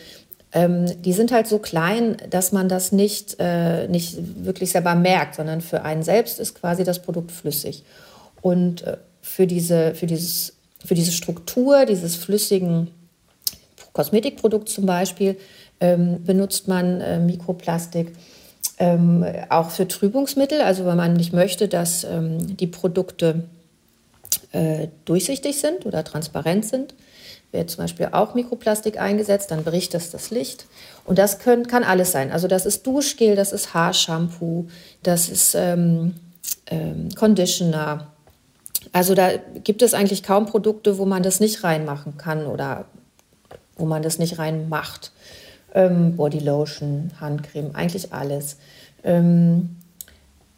ähm, 0.54 0.86
die 1.02 1.14
sind 1.14 1.32
halt 1.32 1.48
so 1.48 1.58
klein, 1.58 2.18
dass 2.30 2.52
man 2.52 2.70
das 2.70 2.92
nicht, 2.92 3.38
äh, 3.40 3.88
nicht 3.88 4.18
wirklich 4.46 4.72
selber 4.72 4.94
merkt, 4.94 5.36
sondern 5.36 5.62
für 5.62 5.82
einen 5.82 6.04
selbst 6.04 6.40
ist 6.40 6.54
quasi 6.54 6.84
das 6.84 7.02
Produkt 7.02 7.32
flüssig. 7.32 7.84
Und 8.42 8.84
äh, 8.84 8.98
für 9.22 9.48
diese, 9.48 9.96
für, 9.96 10.06
dieses, 10.06 10.54
für 10.84 10.96
diese 10.96 11.12
Struktur 11.12 11.86
dieses 11.86 12.16
flüssigen 12.16 12.92
Kosmetikprodukts 13.94 14.74
zum 14.74 14.86
Beispiel 14.86 15.38
ähm, 15.80 16.24
benutzt 16.24 16.68
man 16.68 17.02
äh, 17.02 17.20
Mikroplastik. 17.20 18.14
Ähm, 18.80 19.24
auch 19.50 19.70
für 19.70 19.88
Trübungsmittel, 19.88 20.62
also 20.62 20.86
wenn 20.86 20.98
man 20.98 21.14
nicht 21.14 21.32
möchte, 21.32 21.68
dass 21.68 22.04
ähm, 22.04 22.58
die 22.58 22.66
Produkte 22.68 23.44
äh, 24.52 24.88
durchsichtig 25.06 25.60
sind 25.60 25.86
oder 25.86 26.04
transparent 26.04 26.66
sind, 26.66 26.96
wird 27.52 27.70
zum 27.70 27.84
Beispiel 27.84 28.10
auch 28.12 28.34
Mikroplastik 28.34 29.00
eingesetzt, 29.00 29.52
dann 29.52 29.64
bricht 29.64 29.94
das 29.94 30.10
das 30.10 30.32
Licht. 30.32 30.66
Und 31.06 31.20
das 31.20 31.40
können, 31.40 31.68
kann 31.68 31.84
alles 31.84 32.12
sein. 32.12 32.32
Also 32.32 32.48
das 32.48 32.66
ist 32.66 32.86
Duschgel, 32.88 33.36
das 33.36 33.54
ist 33.54 33.74
Haarshampoo, 33.76 34.68
das 35.04 35.30
ist 35.30 35.54
ähm, 35.56 36.16
ähm, 36.68 37.10
Conditioner, 37.16 38.13
also 38.92 39.16
da 39.16 39.32
gibt 39.64 39.82
es 39.82 39.94
eigentlich 39.94 40.24
kaum 40.24 40.46
Produkte, 40.46 40.98
wo 40.98 41.06
man 41.06 41.24
das 41.24 41.40
nicht 41.40 41.64
reinmachen 41.64 42.18
kann 42.18 42.46
oder 42.46 42.86
wo 43.78 43.86
man 43.86 44.02
das 44.02 44.20
nicht 44.20 44.40
reinmacht. 44.40 45.12
Ähm, 45.74 46.16
Bodylotion, 46.16 47.12
Handcreme, 47.20 47.72
eigentlich 47.74 48.14
alles. 48.14 48.58
Ähm, 49.04 49.78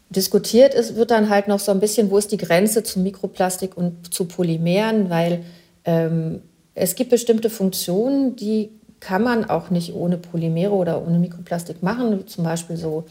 diskutiert 0.10 0.74
ist, 0.74 0.96
wird 0.96 1.12
dann 1.12 1.30
halt 1.30 1.48
noch 1.48 1.60
so 1.60 1.72
ein 1.72 1.80
bisschen, 1.80 2.12
wo 2.12 2.18
ist 2.18 2.32
die 2.32 2.38
Grenze 2.38 2.84
zu 2.84 3.00
Mikroplastik 3.00 3.78
und 3.78 4.14
zu 4.14 4.26
Polymeren, 4.26 5.10
weil 5.10 5.44
ähm, 5.86 6.42
es 6.74 6.96
gibt 6.96 7.10
bestimmte 7.10 7.50
Funktionen, 7.50 8.36
die 8.36 8.70
kann 9.00 9.24
man 9.24 9.50
auch 9.50 9.70
nicht 9.70 9.94
ohne 9.94 10.18
Polymere 10.18 10.74
oder 10.74 11.06
ohne 11.06 11.20
Mikroplastik 11.20 11.84
machen, 11.84 12.28
zum 12.28 12.44
Beispiel 12.44 12.76
so 12.78 13.06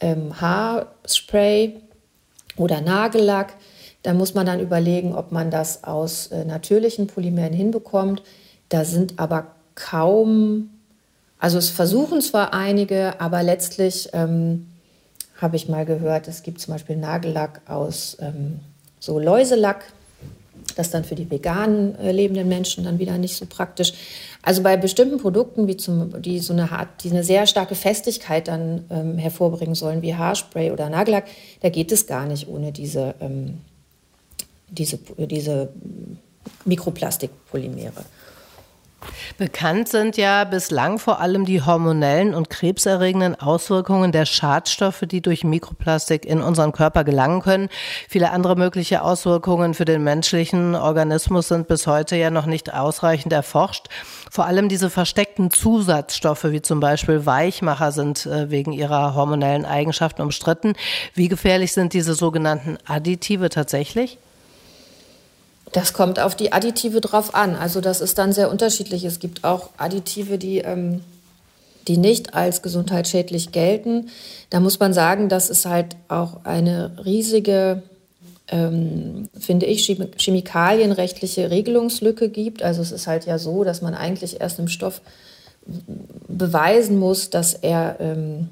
ähm, 0.00 0.40
Haarspray 0.40 1.76
oder 2.56 2.80
Nagellack. 2.80 3.54
Da 4.06 4.14
muss 4.14 4.34
man 4.34 4.46
dann 4.46 4.60
überlegen, 4.60 5.16
ob 5.16 5.32
man 5.32 5.50
das 5.50 5.82
aus 5.82 6.28
äh, 6.28 6.44
natürlichen 6.44 7.08
Polymeren 7.08 7.52
hinbekommt. 7.52 8.22
Da 8.68 8.84
sind 8.84 9.18
aber 9.18 9.48
kaum, 9.74 10.70
also 11.40 11.58
es 11.58 11.70
versuchen 11.70 12.20
zwar 12.20 12.54
einige, 12.54 13.20
aber 13.20 13.42
letztlich 13.42 14.10
ähm, 14.12 14.68
habe 15.38 15.56
ich 15.56 15.68
mal 15.68 15.84
gehört, 15.84 16.28
es 16.28 16.44
gibt 16.44 16.60
zum 16.60 16.74
Beispiel 16.74 16.94
Nagellack 16.94 17.62
aus 17.66 18.16
ähm, 18.20 18.60
so 19.00 19.18
Läuselack. 19.18 19.86
Das 20.76 20.90
dann 20.90 21.02
für 21.02 21.16
die 21.16 21.28
veganen 21.28 21.98
äh, 21.98 22.12
lebenden 22.12 22.46
Menschen 22.46 22.84
dann 22.84 23.00
wieder 23.00 23.18
nicht 23.18 23.34
so 23.34 23.44
praktisch. 23.44 23.92
Also 24.40 24.62
bei 24.62 24.76
bestimmten 24.76 25.18
Produkten, 25.18 25.66
wie 25.66 25.76
zum, 25.76 26.22
die 26.22 26.38
so 26.38 26.52
eine, 26.52 26.68
die 27.02 27.10
eine 27.10 27.24
sehr 27.24 27.48
starke 27.48 27.74
Festigkeit 27.74 28.46
dann 28.46 28.84
ähm, 28.88 29.18
hervorbringen 29.18 29.74
sollen, 29.74 30.00
wie 30.02 30.14
Haarspray 30.14 30.70
oder 30.70 30.90
Nagellack, 30.90 31.24
da 31.60 31.70
geht 31.70 31.90
es 31.90 32.06
gar 32.06 32.26
nicht 32.26 32.46
ohne 32.46 32.70
diese 32.70 33.16
ähm, 33.20 33.58
diese, 34.68 34.98
diese 35.18 35.72
Mikroplastikpolymere. 36.64 38.04
Bekannt 39.38 39.88
sind 39.88 40.16
ja 40.16 40.44
bislang 40.44 40.98
vor 40.98 41.20
allem 41.20 41.44
die 41.44 41.62
hormonellen 41.62 42.34
und 42.34 42.50
krebserregenden 42.50 43.34
Auswirkungen 43.34 44.10
der 44.10 44.26
Schadstoffe, 44.26 45.02
die 45.02 45.20
durch 45.20 45.44
Mikroplastik 45.44 46.24
in 46.24 46.40
unseren 46.40 46.72
Körper 46.72 47.04
gelangen 47.04 47.42
können. 47.42 47.68
Viele 48.08 48.30
andere 48.30 48.56
mögliche 48.56 49.02
Auswirkungen 49.02 49.74
für 49.74 49.84
den 49.84 50.02
menschlichen 50.02 50.74
Organismus 50.74 51.48
sind 51.48 51.68
bis 51.68 51.86
heute 51.86 52.16
ja 52.16 52.30
noch 52.30 52.46
nicht 52.46 52.72
ausreichend 52.72 53.32
erforscht. 53.32 53.88
Vor 54.30 54.46
allem 54.46 54.68
diese 54.68 54.90
versteckten 54.90 55.50
Zusatzstoffe, 55.50 56.44
wie 56.44 56.62
zum 56.62 56.80
Beispiel 56.80 57.26
Weichmacher, 57.26 57.92
sind 57.92 58.26
äh, 58.26 58.50
wegen 58.50 58.72
ihrer 58.72 59.14
hormonellen 59.14 59.66
Eigenschaften 59.66 60.22
umstritten. 60.22 60.74
Wie 61.14 61.28
gefährlich 61.28 61.72
sind 61.72 61.92
diese 61.92 62.14
sogenannten 62.14 62.78
Additive 62.86 63.50
tatsächlich? 63.50 64.18
Das 65.76 65.92
kommt 65.92 66.18
auf 66.18 66.34
die 66.34 66.54
Additive 66.54 67.02
drauf 67.02 67.34
an. 67.34 67.54
Also 67.54 67.82
das 67.82 68.00
ist 68.00 68.16
dann 68.16 68.32
sehr 68.32 68.50
unterschiedlich. 68.50 69.04
Es 69.04 69.18
gibt 69.18 69.44
auch 69.44 69.68
Additive, 69.76 70.38
die, 70.38 70.60
ähm, 70.60 71.02
die 71.86 71.98
nicht 71.98 72.32
als 72.32 72.62
gesundheitsschädlich 72.62 73.52
gelten. 73.52 74.08
Da 74.48 74.60
muss 74.60 74.80
man 74.80 74.94
sagen, 74.94 75.28
dass 75.28 75.50
es 75.50 75.66
halt 75.66 75.96
auch 76.08 76.44
eine 76.44 76.92
riesige, 77.04 77.82
ähm, 78.48 79.28
finde 79.38 79.66
ich, 79.66 79.84
chemikalienrechtliche 80.16 81.50
Regelungslücke 81.50 82.30
gibt. 82.30 82.62
Also 82.62 82.80
es 82.80 82.90
ist 82.90 83.06
halt 83.06 83.26
ja 83.26 83.38
so, 83.38 83.62
dass 83.62 83.82
man 83.82 83.92
eigentlich 83.92 84.40
erst 84.40 84.58
im 84.58 84.68
Stoff 84.68 85.02
beweisen 86.26 86.98
muss, 86.98 87.28
dass 87.28 87.52
er, 87.52 87.96
ähm, 88.00 88.48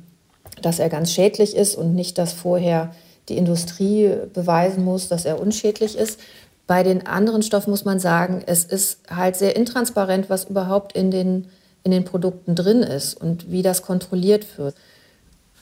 dass 0.61 0.79
er 0.79 0.91
ganz 0.91 1.11
schädlich 1.11 1.57
ist 1.57 1.75
und 1.75 1.95
nicht, 1.95 2.19
dass 2.19 2.35
vorher 2.35 2.93
die 3.29 3.39
Industrie 3.39 4.11
beweisen 4.33 4.85
muss, 4.85 5.09
dass 5.09 5.25
er 5.25 5.41
unschädlich 5.41 5.97
ist. 5.97 6.21
Bei 6.67 6.83
den 6.83 7.07
anderen 7.07 7.43
Stoffen 7.43 7.71
muss 7.71 7.85
man 7.85 7.99
sagen, 7.99 8.43
es 8.47 8.65
ist 8.65 9.01
halt 9.11 9.37
sehr 9.37 9.55
intransparent, 9.57 10.31
was 10.31 10.45
überhaupt 10.45 10.95
in 10.95 11.11
den, 11.11 11.49
in 11.83 11.91
den 11.91 12.05
Produkten 12.05 12.55
drin 12.55 12.83
ist 12.83 13.15
und 13.21 13.51
wie 13.51 13.63
das 13.63 13.83
kontrolliert 13.83 14.59
wird. 14.59 14.75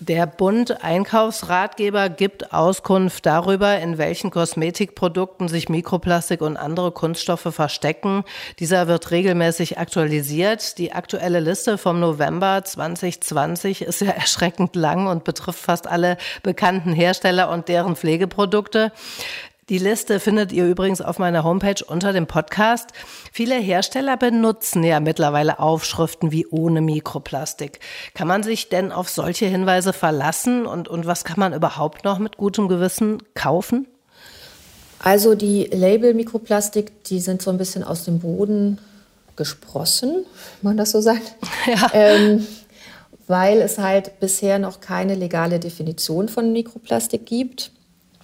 Der 0.08 0.26
Bund 0.26 0.82
Einkaufsratgeber 0.82 2.08
gibt 2.08 2.52
Auskunft 2.52 3.24
darüber, 3.24 3.78
in 3.78 3.98
welchen 3.98 4.32
Kosmetikprodukten 4.32 5.46
sich 5.46 5.68
Mikroplastik 5.68 6.40
und 6.40 6.56
andere 6.56 6.90
Kunststoffe 6.90 7.54
verstecken. 7.54 8.24
Dieser 8.58 8.88
wird 8.88 9.12
regelmäßig 9.12 9.78
aktualisiert. 9.78 10.78
Die 10.78 10.92
aktuelle 10.92 11.38
Liste 11.38 11.78
vom 11.78 12.00
November 12.00 12.64
2020 12.64 13.82
ist 13.82 14.00
ja 14.00 14.10
erschreckend 14.16 14.74
lang 14.74 15.06
und 15.06 15.22
betrifft 15.22 15.60
fast 15.60 15.86
alle 15.86 16.16
bekannten 16.42 16.92
Hersteller 16.92 17.48
und 17.48 17.68
deren 17.68 17.94
Pflegeprodukte. 17.94 18.90
Die 19.68 19.78
Liste 19.78 20.18
findet 20.18 20.50
ihr 20.50 20.66
übrigens 20.66 21.00
auf 21.00 21.20
meiner 21.20 21.44
Homepage 21.44 21.84
unter 21.86 22.12
dem 22.12 22.26
Podcast. 22.26 22.90
Viele 23.32 23.54
Hersteller 23.54 24.16
benutzen 24.16 24.82
ja 24.82 24.98
mittlerweile 24.98 25.60
Aufschriften 25.60 26.32
wie 26.32 26.48
ohne 26.48 26.80
Mikroplastik. 26.80 27.78
Kann 28.12 28.26
man 28.26 28.42
sich 28.42 28.70
denn 28.70 28.90
auf 28.90 29.08
solche 29.08 29.46
Hinweise 29.46 29.92
verlassen 29.92 30.66
und, 30.66 30.88
und 30.88 31.06
was 31.06 31.22
kann 31.22 31.38
man 31.38 31.52
überhaupt 31.52 32.02
noch 32.02 32.18
mit 32.18 32.38
gutem 32.38 32.66
Gewissen 32.66 33.22
kaufen? 33.34 33.86
Also 34.98 35.36
die 35.36 35.66
Label 35.66 36.12
Mikroplastik, 36.14 37.04
die 37.04 37.20
sind 37.20 37.40
so 37.40 37.50
ein 37.50 37.58
bisschen 37.58 37.84
aus 37.84 38.04
dem 38.04 38.18
Boden 38.18 38.78
gesprossen, 39.36 40.26
wenn 40.60 40.70
man 40.70 40.76
das 40.76 40.90
so 40.90 41.00
sagt. 41.00 41.36
Ja. 41.66 41.90
Ähm, 41.92 42.44
weil 43.28 43.60
es 43.60 43.78
halt 43.78 44.18
bisher 44.18 44.58
noch 44.58 44.80
keine 44.80 45.14
legale 45.14 45.60
Definition 45.60 46.28
von 46.28 46.52
Mikroplastik 46.52 47.24
gibt. 47.24 47.70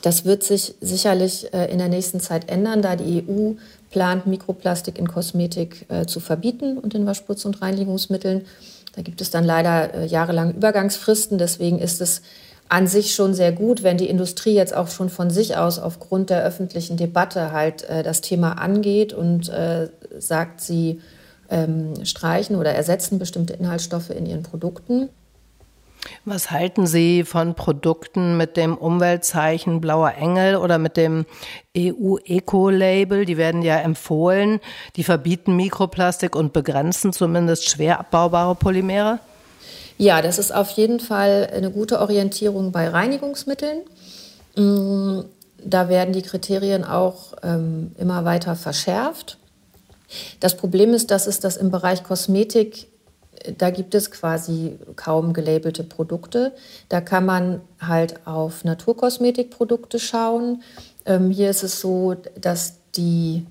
Das 0.02 0.24
wird 0.24 0.42
sich 0.42 0.74
sicherlich 0.80 1.52
äh, 1.52 1.70
in 1.70 1.78
der 1.78 1.88
nächsten 1.88 2.20
Zeit 2.20 2.48
ändern, 2.48 2.82
da 2.82 2.96
die 2.96 3.24
EU 3.28 3.52
plant, 3.90 4.26
Mikroplastik 4.26 4.98
in 4.98 5.08
Kosmetik 5.08 5.86
äh, 5.88 6.06
zu 6.06 6.20
verbieten 6.20 6.78
und 6.78 6.94
in 6.94 7.06
Waschputz- 7.06 7.44
und 7.44 7.60
Reinigungsmitteln. 7.62 8.46
Da 8.94 9.02
gibt 9.02 9.20
es 9.20 9.30
dann 9.30 9.44
leider 9.44 9.94
äh, 9.94 10.06
jahrelang 10.06 10.54
Übergangsfristen. 10.54 11.38
Deswegen 11.38 11.78
ist 11.78 12.00
es 12.00 12.22
an 12.68 12.86
sich 12.86 13.14
schon 13.14 13.34
sehr 13.34 13.50
gut, 13.52 13.82
wenn 13.82 13.96
die 13.96 14.10
Industrie 14.10 14.54
jetzt 14.54 14.74
auch 14.74 14.88
schon 14.88 15.08
von 15.08 15.30
sich 15.30 15.56
aus 15.56 15.78
aufgrund 15.78 16.28
der 16.30 16.44
öffentlichen 16.44 16.98
Debatte 16.98 17.50
halt 17.50 17.86
das 17.88 18.20
Thema 18.20 18.58
angeht 18.58 19.14
und 19.14 19.50
sagt, 20.18 20.60
sie 20.60 21.00
ähm, 21.48 22.04
streichen 22.04 22.56
oder 22.56 22.72
ersetzen 22.72 23.18
bestimmte 23.18 23.54
Inhaltsstoffe 23.54 24.10
in 24.10 24.26
ihren 24.26 24.42
Produkten. 24.42 25.08
Was 26.24 26.50
halten 26.50 26.86
Sie 26.86 27.24
von 27.24 27.54
Produkten 27.54 28.36
mit 28.36 28.56
dem 28.56 28.76
Umweltzeichen 28.76 29.80
Blauer 29.80 30.14
Engel 30.14 30.56
oder 30.56 30.78
mit 30.78 30.96
dem 30.96 31.26
EU-Eco-Label? 31.76 33.24
Die 33.24 33.36
werden 33.36 33.62
ja 33.62 33.76
empfohlen. 33.78 34.60
Die 34.96 35.04
verbieten 35.04 35.56
Mikroplastik 35.56 36.36
und 36.36 36.52
begrenzen 36.52 37.12
zumindest 37.12 37.68
schwer 37.68 38.00
abbaubare 38.00 38.54
Polymere. 38.54 39.20
Ja, 39.96 40.22
das 40.22 40.38
ist 40.38 40.54
auf 40.54 40.70
jeden 40.70 41.00
Fall 41.00 41.50
eine 41.52 41.70
gute 41.70 42.00
Orientierung 42.00 42.70
bei 42.70 42.88
Reinigungsmitteln. 42.88 43.80
Mm, 44.54 45.20
da 45.64 45.88
werden 45.88 46.12
die 46.12 46.22
Kriterien 46.22 46.84
auch 46.84 47.34
ähm, 47.42 47.92
immer 47.98 48.24
weiter 48.24 48.54
verschärft. 48.54 49.38
Das 50.40 50.56
Problem 50.56 50.94
ist, 50.94 51.10
dass 51.10 51.26
es 51.26 51.40
das 51.40 51.56
im 51.56 51.70
Bereich 51.70 52.04
Kosmetik 52.04 52.86
da 53.56 53.70
gibt 53.70 53.94
es 53.94 54.10
quasi 54.10 54.78
kaum 54.96 55.32
gelabelte 55.32 55.84
Produkte. 55.84 56.52
Da 56.88 57.00
kann 57.00 57.24
man 57.26 57.60
halt 57.80 58.26
auf 58.26 58.64
Naturkosmetikprodukte 58.64 59.98
schauen. 59.98 60.62
Ähm, 61.06 61.30
hier 61.30 61.50
ist 61.50 61.62
es 61.62 61.80
so, 61.80 62.16
dass 62.40 62.74
die 62.96 63.46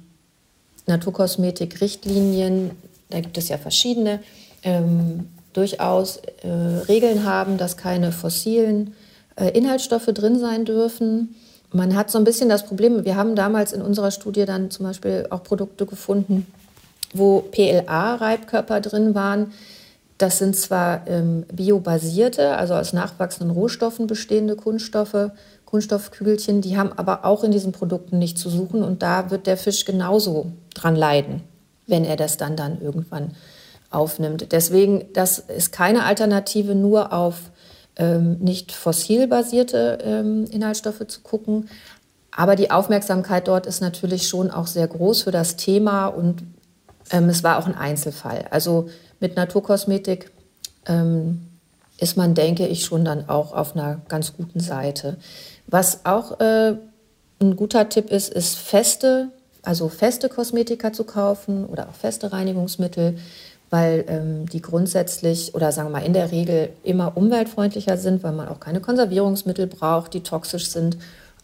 Naturkosmetik-Richtlinien, 0.87 2.71
da 3.09 3.19
gibt 3.19 3.37
es 3.37 3.49
ja 3.49 3.57
verschiedene, 3.57 4.19
ähm, 4.63 5.29
durchaus 5.53 6.17
äh, 6.43 6.49
Regeln 6.87 7.23
haben, 7.23 7.57
dass 7.57 7.77
keine 7.77 8.11
fossilen 8.11 8.93
äh, 9.35 9.49
Inhaltsstoffe 9.57 10.05
drin 10.05 10.39
sein 10.39 10.65
dürfen. 10.65 11.35
Man 11.71 11.95
hat 11.95 12.11
so 12.11 12.17
ein 12.17 12.23
bisschen 12.23 12.47
das 12.47 12.65
Problem, 12.65 13.05
wir 13.05 13.15
haben 13.15 13.35
damals 13.35 13.73
in 13.73 13.81
unserer 13.81 14.11
Studie 14.11 14.45
dann 14.45 14.71
zum 14.71 14.85
Beispiel 14.85 15.27
auch 15.29 15.43
Produkte 15.43 15.85
gefunden, 15.85 16.45
wo 17.13 17.41
PLA-Reibkörper 17.41 18.81
drin 18.81 19.15
waren. 19.15 19.51
Das 20.17 20.39
sind 20.39 20.55
zwar 20.55 21.07
ähm, 21.07 21.45
biobasierte, 21.51 22.57
also 22.57 22.73
aus 22.73 22.93
nachwachsenden 22.93 23.55
Rohstoffen 23.55 24.07
bestehende 24.07 24.55
Kunststoffe, 24.55 25.31
Kunststoffkügelchen, 25.65 26.61
die 26.61 26.77
haben 26.77 26.91
aber 26.93 27.25
auch 27.25 27.43
in 27.43 27.51
diesen 27.51 27.71
Produkten 27.71 28.17
nicht 28.17 28.39
zu 28.39 28.49
suchen 28.49 28.83
und 28.83 29.03
da 29.03 29.29
wird 29.29 29.47
der 29.47 29.57
Fisch 29.57 29.85
genauso 29.85 30.51
dran 30.73 30.95
leiden, 30.95 31.43
wenn 31.87 32.05
er 32.05 32.15
das 32.15 32.37
dann 32.37 32.55
dann 32.55 32.81
irgendwann 32.81 33.31
aufnimmt. 33.91 34.51
Deswegen, 34.51 35.05
das 35.13 35.39
ist 35.39 35.71
keine 35.71 36.05
Alternative, 36.05 36.73
nur 36.73 37.13
auf 37.13 37.51
ähm, 37.97 38.37
nicht 38.39 38.71
fossilbasierte 38.71 39.99
ähm, 40.03 40.45
Inhaltsstoffe 40.45 41.05
zu 41.07 41.21
gucken. 41.21 41.69
Aber 42.31 42.55
die 42.55 42.71
Aufmerksamkeit 42.71 43.47
dort 43.47 43.65
ist 43.65 43.81
natürlich 43.81 44.27
schon 44.27 44.51
auch 44.51 44.67
sehr 44.67 44.87
groß 44.87 45.23
für 45.23 45.31
das 45.31 45.55
Thema 45.55 46.07
und 46.07 46.43
ähm, 47.11 47.29
es 47.29 47.43
war 47.43 47.57
auch 47.57 47.67
ein 47.67 47.75
Einzelfall. 47.75 48.45
Also 48.51 48.89
mit 49.19 49.35
Naturkosmetik 49.35 50.31
ähm, 50.85 51.47
ist 51.99 52.17
man, 52.17 52.35
denke 52.35 52.67
ich, 52.67 52.85
schon 52.85 53.05
dann 53.05 53.27
auch 53.29 53.53
auf 53.53 53.75
einer 53.75 54.01
ganz 54.07 54.35
guten 54.35 54.59
Seite. 54.59 55.17
Was 55.67 56.05
auch 56.05 56.39
äh, 56.39 56.75
ein 57.39 57.55
guter 57.55 57.89
Tipp 57.89 58.09
ist, 58.09 58.33
ist 58.33 58.57
feste, 58.57 59.29
also 59.63 59.89
feste 59.89 60.29
Kosmetika 60.29 60.93
zu 60.93 61.03
kaufen 61.03 61.65
oder 61.65 61.89
auch 61.89 61.93
feste 61.93 62.31
Reinigungsmittel, 62.31 63.17
weil 63.69 64.05
ähm, 64.07 64.47
die 64.47 64.61
grundsätzlich 64.61 65.53
oder 65.53 65.71
sagen 65.71 65.89
wir 65.89 65.99
mal 65.99 66.05
in 66.05 66.13
der 66.13 66.31
Regel 66.31 66.69
immer 66.83 67.17
umweltfreundlicher 67.17 67.97
sind, 67.97 68.23
weil 68.23 68.31
man 68.31 68.47
auch 68.47 68.59
keine 68.59 68.79
Konservierungsmittel 68.79 69.67
braucht, 69.67 70.13
die 70.13 70.21
toxisch 70.21 70.69
sind, 70.69 70.97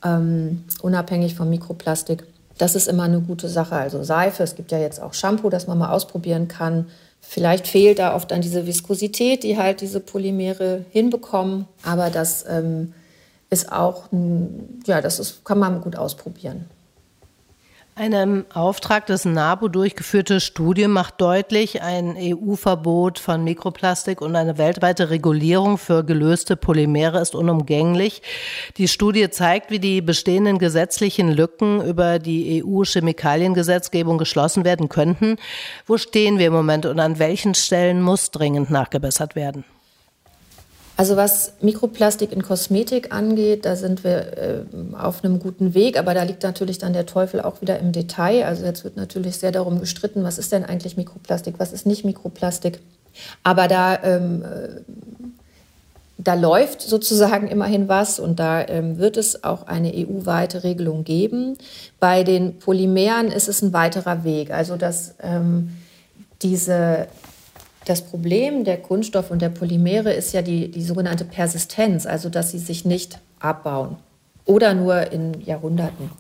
ähm, 0.06 0.64
unabhängig 0.82 1.36
vom 1.36 1.50
Mikroplastik. 1.50 2.24
Das 2.58 2.76
ist 2.76 2.88
immer 2.88 3.04
eine 3.04 3.22
gute 3.22 3.50
Sache. 3.50 3.76
Also 3.76 4.04
Seife, 4.04 4.44
es 4.44 4.56
gibt 4.56 4.72
ja 4.72 4.80
jetzt 4.80 5.02
auch 5.02 5.14
Shampoo, 5.14 5.50
das 5.50 5.68
man 5.68 5.78
mal 5.78 5.92
ausprobieren 5.92 6.48
kann. 6.48 6.88
Vielleicht 7.20 7.68
fehlt 7.68 8.00
da 8.00 8.16
oft 8.16 8.32
dann 8.32 8.42
diese 8.42 8.68
Viskosität, 8.68 9.44
die 9.44 9.58
halt 9.58 9.82
diese 9.82 10.00
Polymere 10.00 10.86
hinbekommen. 10.92 11.68
Aber 11.84 12.10
das 12.10 12.46
ähm, 12.48 12.94
ist 13.50 13.72
auch, 13.72 14.04
ja, 14.86 15.02
das 15.02 15.20
ist, 15.20 15.46
kann 15.46 15.60
man 15.60 15.82
gut 15.82 15.96
ausprobieren. 15.96 16.66
Eine 17.96 18.24
im 18.24 18.46
Auftrag 18.52 19.06
des 19.06 19.24
NABU 19.24 19.68
durchgeführte 19.68 20.40
Studie 20.40 20.88
macht 20.88 21.22
deutlich, 21.22 21.84
ein 21.84 22.18
EU-Verbot 22.18 23.20
von 23.20 23.44
Mikroplastik 23.44 24.20
und 24.20 24.36
eine 24.36 24.58
weltweite 24.58 25.12
Regulierung 25.12 25.78
für 25.78 26.04
gelöste 26.04 26.56
Polymere 26.56 27.20
ist 27.22 27.36
unumgänglich. 27.36 28.24
Die 28.78 28.88
Studie 28.88 29.30
zeigt, 29.30 29.70
wie 29.70 29.78
die 29.78 30.02
bestehenden 30.02 30.58
gesetzlichen 30.58 31.32
Lücken 31.32 31.86
über 31.86 32.18
die 32.18 32.64
EU-Chemikaliengesetzgebung 32.66 34.18
geschlossen 34.18 34.66
werden 34.66 34.90
könnten. 34.90 35.38
Wo 35.86 36.00
stehen 36.00 36.40
wir 36.40 36.48
im 36.48 36.54
Moment 36.54 36.88
und 36.88 37.00
an 37.00 37.20
welchen 37.20 37.54
Stellen 37.54 38.02
muss 38.02 38.32
dringend 38.32 38.72
nachgebessert 38.72 39.36
werden? 39.36 39.66
Also 40.96 41.18
was 41.18 41.54
Mikroplastik 41.62 42.32
in 42.32 42.44
Kosmetik 42.44 43.12
angeht, 43.12 43.66
da 43.66 43.76
sind 43.76 44.04
wir 44.04 44.38
äh, 44.38 44.64
auf 44.96 45.24
einem 45.24 45.40
guten 45.40 45.74
Weg, 45.74 45.98
aber 45.98 46.14
da 46.14 46.22
liegt 46.22 46.44
natürlich 46.44 46.78
dann 46.78 46.94
der 46.94 47.08
Teufel 47.08 47.42
auch 47.42 47.62
wieder 47.62 47.80
im 47.80 47.92
Detail. 47.92 48.46
Also 48.46 48.64
jetzt 48.64 48.84
wird 48.84 48.96
natürlich 48.96 49.38
sehr 49.38 49.52
darum 49.52 49.80
gestritten, 49.80 50.24
was 50.24 50.38
ist 50.38 50.52
denn 50.52 50.64
eigentlich 50.64 50.96
Mikroplastik, 50.96 51.56
was 51.58 51.74
ist 51.74 51.88
nicht 51.88 52.06
Mikroplastik. 52.06 52.80
Aber 53.42 53.68
da, 53.68 54.04
ähm, 54.04 54.44
äh, 54.44 54.82
da 56.20 56.36
läuft 56.36 56.82
sozusagen 56.82 57.48
immerhin 57.48 57.88
was 57.88 58.20
und 58.20 58.40
da 58.40 58.64
ähm, 58.68 59.00
wird 59.00 59.18
es 59.18 59.44
auch 59.44 59.66
eine 59.66 59.92
EU-weite 59.92 60.64
Regelung 60.64 61.04
geben. 61.04 61.58
Bei 62.00 62.24
den 62.24 62.60
Polymeren 62.60 63.32
ist 63.32 63.50
es 63.50 63.64
ein 63.64 63.74
weiterer 63.74 64.24
Weg. 64.24 64.52
Also 64.52 64.76
dass 64.76 65.16
ähm, 65.24 65.72
diese 66.44 67.08
das 67.86 68.02
Problem 68.02 68.64
der 68.64 68.78
Kunststoffe 68.78 69.32
und 69.32 69.42
der 69.42 69.50
Polymere 69.50 70.14
ist 70.14 70.34
ja 70.34 70.42
die, 70.42 70.72
die 70.72 70.84
sogenannte 70.84 71.26
Persistenz, 71.26 72.06
also 72.06 72.30
dass 72.30 72.52
sie 72.52 72.60
sich 72.60 72.86
nicht 72.86 73.20
abbauen 73.40 73.98
oder 74.46 74.74
nur 74.74 75.12
in 75.12 75.42
Jahrhunderten. 75.42 76.12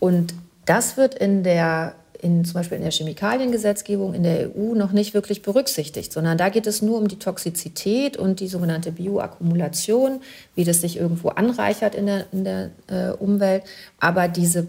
Und 0.00 0.34
das 0.64 0.96
wird 0.96 1.14
in 1.14 1.42
der, 1.42 1.94
in, 2.20 2.44
zum 2.44 2.54
Beispiel 2.54 2.76
in 2.76 2.82
der 2.82 2.92
Chemikaliengesetzgebung 2.92 4.14
in 4.14 4.24
der 4.24 4.50
EU 4.56 4.74
noch 4.74 4.92
nicht 4.92 5.14
wirklich 5.14 5.42
berücksichtigt, 5.42 6.12
sondern 6.12 6.38
da 6.38 6.48
geht 6.48 6.66
es 6.66 6.82
nur 6.82 6.98
um 6.98 7.08
die 7.08 7.18
Toxizität 7.18 8.16
und 8.16 8.40
die 8.40 8.48
sogenannte 8.48 8.92
Bioakkumulation, 8.92 10.20
wie 10.54 10.64
das 10.64 10.80
sich 10.80 10.96
irgendwo 10.96 11.28
anreichert 11.28 11.94
in 11.94 12.06
der, 12.06 12.26
in 12.32 12.44
der 12.44 12.70
äh, 12.88 13.10
Umwelt. 13.10 13.62
Aber 14.00 14.28
diese 14.28 14.66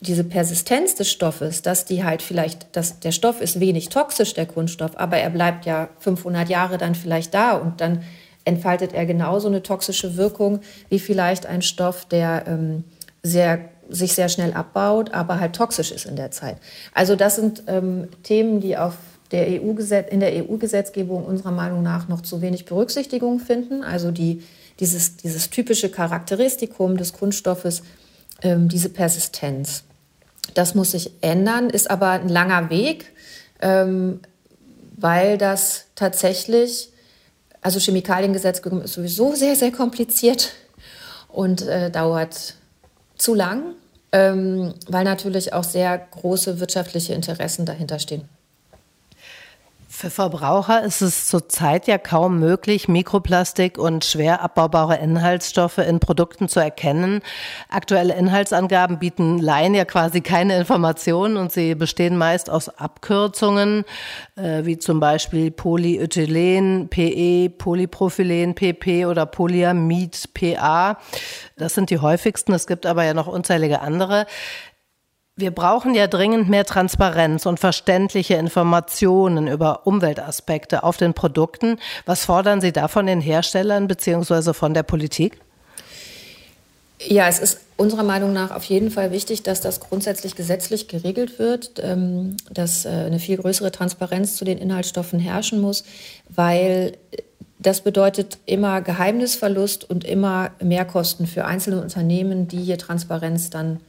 diese 0.00 0.24
Persistenz 0.24 0.94
des 0.94 1.10
Stoffes, 1.10 1.62
dass 1.62 1.84
die 1.84 2.04
halt 2.04 2.22
vielleicht, 2.22 2.74
dass 2.74 3.00
der 3.00 3.12
Stoff 3.12 3.40
ist 3.40 3.60
wenig 3.60 3.90
toxisch, 3.90 4.32
der 4.32 4.46
Kunststoff, 4.46 4.92
aber 4.96 5.18
er 5.18 5.30
bleibt 5.30 5.66
ja 5.66 5.88
500 5.98 6.48
Jahre 6.48 6.78
dann 6.78 6.94
vielleicht 6.94 7.34
da 7.34 7.52
und 7.52 7.80
dann 7.80 8.02
entfaltet 8.44 8.94
er 8.94 9.04
genauso 9.04 9.48
eine 9.48 9.62
toxische 9.62 10.16
Wirkung 10.16 10.60
wie 10.88 10.98
vielleicht 10.98 11.44
ein 11.46 11.60
Stoff, 11.60 12.06
der 12.06 12.44
ähm, 12.46 12.84
sehr, 13.22 13.68
sich 13.90 14.14
sehr 14.14 14.30
schnell 14.30 14.54
abbaut, 14.54 15.12
aber 15.12 15.38
halt 15.38 15.54
toxisch 15.54 15.92
ist 15.92 16.06
in 16.06 16.16
der 16.16 16.30
Zeit. 16.30 16.56
Also 16.94 17.14
das 17.14 17.36
sind 17.36 17.64
ähm, 17.66 18.08
Themen, 18.22 18.60
die 18.60 18.78
auf 18.78 18.94
der 19.30 19.46
EU 19.46 19.74
in 20.10 20.20
der 20.20 20.44
EU-Gesetzgebung 20.44 21.24
unserer 21.24 21.52
Meinung 21.52 21.82
nach 21.82 22.08
noch 22.08 22.22
zu 22.22 22.42
wenig 22.42 22.64
Berücksichtigung 22.64 23.38
finden. 23.38 23.84
Also 23.84 24.10
die, 24.10 24.42
dieses, 24.80 25.16
dieses 25.16 25.50
typische 25.50 25.90
Charakteristikum 25.90 26.96
des 26.96 27.12
Kunststoffes, 27.12 27.82
ähm, 28.42 28.68
diese 28.68 28.88
Persistenz. 28.88 29.84
Das 30.54 30.74
muss 30.74 30.92
sich 30.92 31.10
ändern, 31.20 31.70
ist 31.70 31.90
aber 31.90 32.10
ein 32.10 32.28
langer 32.28 32.70
Weg, 32.70 33.12
ähm, 33.60 34.20
weil 34.96 35.38
das 35.38 35.86
tatsächlich, 35.94 36.90
also 37.60 37.78
Chemikaliengesetzgebung 37.78 38.82
ist 38.82 38.94
sowieso 38.94 39.34
sehr, 39.34 39.56
sehr 39.56 39.72
kompliziert 39.72 40.52
und 41.28 41.62
äh, 41.62 41.90
dauert 41.90 42.54
zu 43.16 43.34
lang, 43.34 43.74
ähm, 44.12 44.74
weil 44.88 45.04
natürlich 45.04 45.52
auch 45.52 45.64
sehr 45.64 45.96
große 45.98 46.60
wirtschaftliche 46.60 47.14
Interessen 47.14 47.66
dahinter 47.66 47.98
stehen. 47.98 48.28
Für 50.00 50.08
Verbraucher 50.08 50.82
ist 50.82 51.02
es 51.02 51.26
zurzeit 51.26 51.86
ja 51.86 51.98
kaum 51.98 52.40
möglich, 52.40 52.88
Mikroplastik 52.88 53.76
und 53.76 54.06
schwer 54.06 54.40
abbaubare 54.40 54.96
Inhaltsstoffe 54.96 55.76
in 55.76 56.00
Produkten 56.00 56.48
zu 56.48 56.58
erkennen. 56.58 57.20
Aktuelle 57.68 58.14
Inhaltsangaben 58.14 58.98
bieten 58.98 59.36
Laien 59.36 59.74
ja 59.74 59.84
quasi 59.84 60.22
keine 60.22 60.56
Informationen 60.56 61.36
und 61.36 61.52
sie 61.52 61.74
bestehen 61.74 62.16
meist 62.16 62.48
aus 62.48 62.70
Abkürzungen, 62.70 63.84
äh, 64.36 64.64
wie 64.64 64.78
zum 64.78 65.00
Beispiel 65.00 65.50
Polyethylen, 65.50 66.88
PE, 66.88 67.50
Polypropylen, 67.50 68.54
PP 68.54 69.04
oder 69.04 69.26
Polyamid, 69.26 70.30
PA. 70.32 70.96
Das 71.58 71.74
sind 71.74 71.90
die 71.90 71.98
häufigsten. 71.98 72.54
Es 72.54 72.66
gibt 72.66 72.86
aber 72.86 73.04
ja 73.04 73.12
noch 73.12 73.26
unzählige 73.26 73.82
andere. 73.82 74.24
Wir 75.40 75.50
brauchen 75.50 75.94
ja 75.94 76.06
dringend 76.06 76.50
mehr 76.50 76.66
Transparenz 76.66 77.46
und 77.46 77.58
verständliche 77.58 78.34
Informationen 78.34 79.48
über 79.48 79.86
Umweltaspekte 79.86 80.82
auf 80.82 80.98
den 80.98 81.14
Produkten. 81.14 81.78
Was 82.04 82.26
fordern 82.26 82.60
Sie 82.60 82.72
da 82.72 82.88
von 82.88 83.06
den 83.06 83.22
Herstellern 83.22 83.88
bzw. 83.88 84.52
von 84.52 84.74
der 84.74 84.82
Politik? 84.82 85.40
Ja, 87.02 87.26
es 87.26 87.38
ist 87.38 87.60
unserer 87.78 88.02
Meinung 88.02 88.34
nach 88.34 88.50
auf 88.50 88.64
jeden 88.64 88.90
Fall 88.90 89.12
wichtig, 89.12 89.42
dass 89.42 89.62
das 89.62 89.80
grundsätzlich 89.80 90.36
gesetzlich 90.36 90.88
geregelt 90.88 91.38
wird, 91.38 91.80
ähm, 91.82 92.36
dass 92.50 92.84
äh, 92.84 92.90
eine 92.90 93.18
viel 93.18 93.38
größere 93.38 93.72
Transparenz 93.72 94.36
zu 94.36 94.44
den 94.44 94.58
Inhaltsstoffen 94.58 95.18
herrschen 95.18 95.62
muss, 95.62 95.84
weil 96.28 96.98
das 97.58 97.80
bedeutet 97.80 98.36
immer 98.44 98.82
Geheimnisverlust 98.82 99.88
und 99.88 100.04
immer 100.04 100.50
Mehrkosten 100.62 101.26
für 101.26 101.46
einzelne 101.46 101.80
Unternehmen, 101.80 102.46
die 102.48 102.58
hier 102.58 102.76
Transparenz 102.76 103.48
dann 103.48 103.80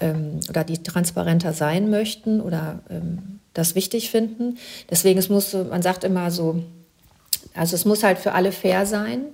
ähm, 0.00 0.40
oder 0.48 0.64
die 0.64 0.82
transparenter 0.82 1.52
sein 1.52 1.90
möchten 1.90 2.40
oder 2.40 2.80
ähm, 2.90 3.40
das 3.54 3.74
wichtig 3.74 4.10
finden. 4.10 4.58
Deswegen 4.90 5.18
es 5.18 5.28
muss, 5.28 5.52
man 5.52 5.82
sagt 5.82 6.04
immer 6.04 6.30
so, 6.30 6.62
also 7.54 7.74
es 7.74 7.84
muss 7.84 8.02
halt 8.02 8.18
für 8.18 8.32
alle 8.32 8.52
fair 8.52 8.86
sein, 8.86 9.24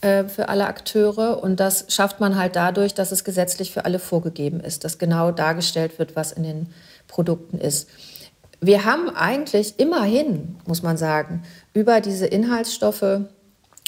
äh, 0.00 0.24
für 0.24 0.48
alle 0.48 0.66
Akteure 0.66 1.42
und 1.42 1.58
das 1.60 1.86
schafft 1.88 2.20
man 2.20 2.36
halt 2.36 2.56
dadurch, 2.56 2.94
dass 2.94 3.12
es 3.12 3.24
gesetzlich 3.24 3.72
für 3.72 3.84
alle 3.84 3.98
vorgegeben 3.98 4.60
ist, 4.60 4.84
dass 4.84 4.98
genau 4.98 5.30
dargestellt 5.30 5.98
wird, 5.98 6.16
was 6.16 6.32
in 6.32 6.42
den 6.42 6.66
Produkten 7.08 7.58
ist. 7.58 7.88
Wir 8.60 8.84
haben 8.84 9.10
eigentlich 9.10 9.78
immerhin, 9.78 10.56
muss 10.66 10.82
man 10.82 10.96
sagen, 10.96 11.42
über 11.74 12.00
diese 12.00 12.26
Inhaltsstoffe, 12.26 13.20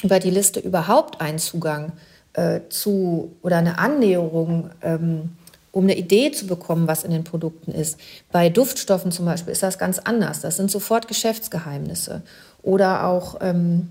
über 0.03 0.19
die 0.19 0.31
Liste 0.31 0.61
überhaupt 0.61 1.21
einen 1.21 1.39
Zugang 1.39 1.93
äh, 2.35 2.61
zu 2.69 3.37
oder 3.43 3.57
eine 3.57 3.79
Annäherung, 3.79 4.71
ähm, 4.83 5.31
um 5.73 5.85
eine 5.85 5.97
Idee 5.97 6.33
zu 6.33 6.47
bekommen, 6.47 6.89
was 6.89 7.05
in 7.05 7.11
den 7.11 7.25
Produkten 7.25 7.73
ist. 7.73 7.99
Bei 8.33 8.49
Duftstoffen 8.49 9.13
zum 9.13 9.27
Beispiel 9.27 9.53
ist 9.53 9.63
das 9.63 9.79
ganz 9.79 9.99
anders. 9.99 10.41
Das 10.41 10.57
sind 10.57 10.71
sofort 10.71 11.09
Geschäftsgeheimnisse. 11.09 12.23
Oder 12.63 13.07
auch 13.07 13.37
ähm, 13.41 13.89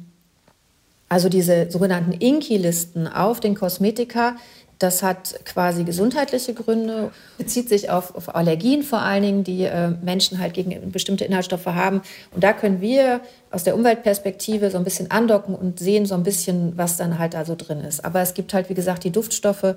also 1.10 1.30
diese 1.30 1.72
sogenannten 1.72 2.12
Inki-Listen 2.12 3.08
auf 3.08 3.40
den 3.40 3.56
Kosmetika, 3.56 4.36
das 4.80 5.02
hat 5.02 5.44
quasi 5.46 5.84
gesundheitliche 5.86 6.54
Gründe, 6.54 7.12
bezieht 7.40 7.68
sich 7.68 7.90
auf, 7.90 8.14
auf 8.14 8.36
Allergien 8.36 8.84
vor 8.84 9.02
allen 9.02 9.24
Dingen, 9.24 9.44
die 9.44 9.64
äh, 9.64 9.90
Menschen 10.04 10.38
halt 10.38 10.54
gegen 10.54 10.92
bestimmte 10.92 11.26
Inhaltsstoffe 11.26 11.66
haben. 11.66 12.02
Und 12.32 12.44
da 12.44 12.54
können 12.54 12.80
wir 12.80 13.22
aus 13.50 13.64
der 13.64 13.74
Umweltperspektive 13.74 14.70
so 14.70 14.78
ein 14.78 14.84
bisschen 14.84 15.10
andocken 15.10 15.56
und 15.56 15.80
sehen 15.80 16.06
so 16.06 16.14
ein 16.14 16.22
bisschen, 16.22 16.78
was 16.78 16.98
dann 16.98 17.18
halt 17.18 17.34
da 17.34 17.44
so 17.44 17.56
drin 17.56 17.80
ist. 17.80 18.06
Aber 18.06 18.22
es 18.22 18.36
gibt 18.36 18.54
halt, 18.54 18.70
wie 18.70 18.76
gesagt, 18.76 19.04
die 19.04 19.12
Duftstoffe, 19.12 19.76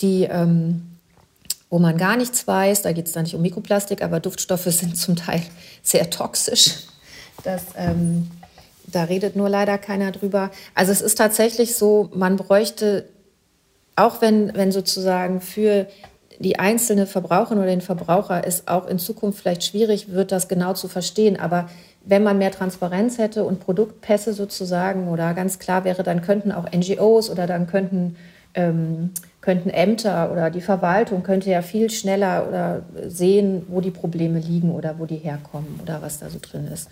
die, 0.00 0.22
ähm, 0.22 0.97
wo 1.70 1.78
man 1.78 1.96
gar 1.98 2.16
nichts 2.16 2.46
weiß. 2.46 2.82
Da 2.82 2.92
geht 2.92 3.06
es 3.06 3.12
dann 3.12 3.24
nicht 3.24 3.34
um 3.34 3.42
Mikroplastik, 3.42 4.02
aber 4.02 4.20
Duftstoffe 4.20 4.64
sind 4.66 4.96
zum 4.96 5.16
Teil 5.16 5.42
sehr 5.82 6.10
toxisch. 6.10 6.86
Das, 7.44 7.62
ähm, 7.76 8.30
da 8.86 9.04
redet 9.04 9.36
nur 9.36 9.48
leider 9.48 9.78
keiner 9.78 10.12
drüber. 10.12 10.50
Also 10.74 10.92
es 10.92 11.00
ist 11.00 11.16
tatsächlich 11.18 11.76
so, 11.76 12.10
man 12.14 12.36
bräuchte 12.36 13.04
auch 13.98 14.20
wenn, 14.20 14.54
wenn 14.54 14.70
sozusagen 14.72 15.40
für 15.40 15.86
die 16.38 16.58
einzelne 16.58 17.06
Verbraucherin 17.06 17.58
oder 17.58 17.66
den 17.66 17.80
Verbraucher 17.80 18.46
es 18.46 18.68
auch 18.68 18.86
in 18.86 18.98
Zukunft 18.98 19.40
vielleicht 19.40 19.64
schwierig 19.64 20.12
wird, 20.12 20.30
das 20.30 20.46
genau 20.46 20.74
zu 20.74 20.86
verstehen. 20.86 21.38
Aber 21.38 21.68
wenn 22.04 22.22
man 22.22 22.38
mehr 22.38 22.52
Transparenz 22.52 23.18
hätte 23.18 23.44
und 23.44 23.58
Produktpässe 23.58 24.32
sozusagen 24.34 25.08
oder 25.08 25.34
ganz 25.34 25.58
klar 25.58 25.82
wäre, 25.82 26.04
dann 26.04 26.22
könnten 26.22 26.52
auch 26.52 26.70
NGOs 26.70 27.28
oder 27.28 27.48
dann 27.48 27.66
könnten, 27.66 28.16
ähm, 28.54 29.10
könnten 29.48 29.70
Ämter 29.70 30.30
oder 30.30 30.50
die 30.50 30.60
Verwaltung 30.60 31.22
könnte 31.22 31.48
ja 31.48 31.62
viel 31.62 31.88
schneller 31.88 32.46
oder 32.46 32.82
sehen, 33.08 33.64
wo 33.68 33.80
die 33.80 33.90
Probleme 33.90 34.40
liegen 34.40 34.70
oder 34.72 34.98
wo 34.98 35.06
die 35.06 35.16
herkommen 35.16 35.80
oder 35.82 36.02
was 36.02 36.18
da 36.18 36.28
so 36.28 36.38
drin 36.38 36.66
ist. 36.66 36.90